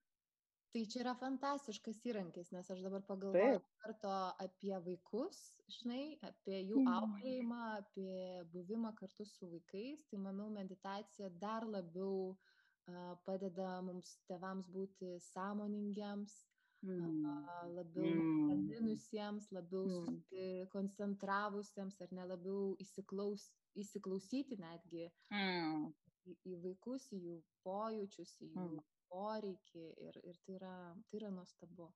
Tai 0.69 0.81
čia 0.85 0.99
yra 1.01 1.15
fantastiškas 1.17 2.03
įrankis, 2.05 2.51
nes 2.53 2.67
aš 2.69 2.83
dabar 2.85 3.01
pagalvoju 3.07 3.61
karto 3.81 4.11
apie 4.43 4.75
vaikus, 4.85 5.39
žinai, 5.79 6.03
apie 6.27 6.59
jų 6.59 6.83
mm. 6.83 6.89
auklėjimą, 6.93 7.61
apie 7.79 8.17
buvimą 8.53 8.91
kartu 8.99 9.25
su 9.25 9.49
vaikais. 9.49 10.03
Tai 10.11 10.19
manau, 10.27 10.45
meditacija 10.53 11.31
dar 11.41 11.65
labiau 11.65 12.35
uh, 12.35 13.15
padeda 13.25 13.79
mums 13.87 14.13
tevams 14.29 14.69
būti 14.75 15.15
sąmoningiams, 15.31 16.37
mm. 16.85 17.25
uh, 17.31 17.65
labiau 17.79 18.13
paminusiems, 18.51 19.49
mm. 19.49 19.57
labiau 19.57 20.03
mm. 20.03 20.69
koncentravusiems 20.75 21.97
ar 22.05 22.13
nelabiau 22.19 22.75
įsiklaus, 22.85 23.49
įsiklausyti 23.73 24.61
netgi 24.61 25.09
mm. 25.33 25.89
į, 26.29 26.39
į 26.53 26.61
vaikus, 26.67 27.09
į 27.17 27.23
jų 27.25 27.41
pojūčius, 27.65 28.37
į 28.45 28.53
jų 28.53 28.69
mm 28.69 28.87
poreikį 29.09 29.85
ir, 30.07 30.19
ir 30.23 30.37
tai, 30.45 30.55
yra, 30.59 30.75
tai 31.09 31.19
yra 31.21 31.31
nuostabu. 31.33 31.89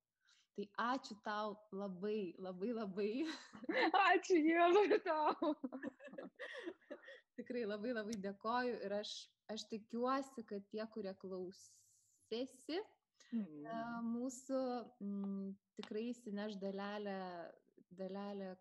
Tai 0.54 0.65
ačiū 0.86 1.17
tau 1.26 1.56
labai, 1.73 2.36
labai, 2.38 2.73
labai. 2.78 3.12
Ačiū 4.13 4.38
Dievui 4.45 4.99
tau. 5.06 5.54
Tikrai 7.39 7.63
labai, 7.65 7.95
labai 7.97 8.19
dėkoju 8.21 8.76
ir 8.86 8.93
aš, 8.99 9.13
aš 9.49 9.65
tikiuosi, 9.71 10.45
kad 10.45 10.67
tie, 10.69 10.84
kurie 10.93 11.15
klausėsi, 11.23 12.78
mm. 13.34 13.65
mūsų 14.12 14.62
m, 15.02 15.49
tikrai 15.80 16.06
įsineš 16.12 16.60
dalelę, 16.62 17.17
dalelę 17.97 18.54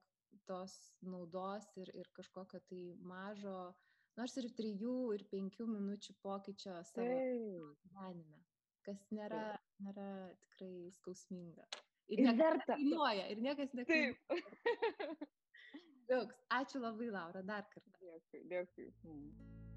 tos 0.49 0.73
naudos 1.05 1.69
ir, 1.77 1.93
ir 1.93 2.09
kažkokio 2.17 2.63
tai 2.71 2.81
mažo 3.05 3.59
uh, 3.69 3.92
nors 4.21 4.37
ir 4.41 4.49
trijų 4.59 4.97
ir 5.17 5.25
penkių 5.33 5.69
minučių 5.71 6.17
pokyčio 6.25 6.79
savo 6.91 7.19
gyvenime, 7.85 8.43
kas 8.87 9.07
nėra, 9.15 9.45
nėra 9.87 10.09
tikrai 10.45 10.91
skausminga. 10.99 11.67
Ir, 12.13 12.25
ir 12.27 12.37
verta. 12.37 12.77
Kainuoja, 12.77 13.29
ir 13.33 13.41
niekas 13.45 13.73
nekainuoja. 13.79 14.43
Džiaugs. 16.09 16.41
Ačiū 16.53 16.83
labai, 16.83 17.09
Laura, 17.15 17.45
dar 17.47 17.69
kartą. 17.73 17.93
Dėkui, 18.03 18.43
dėkui. 18.51 18.89
Mm. 19.07 19.72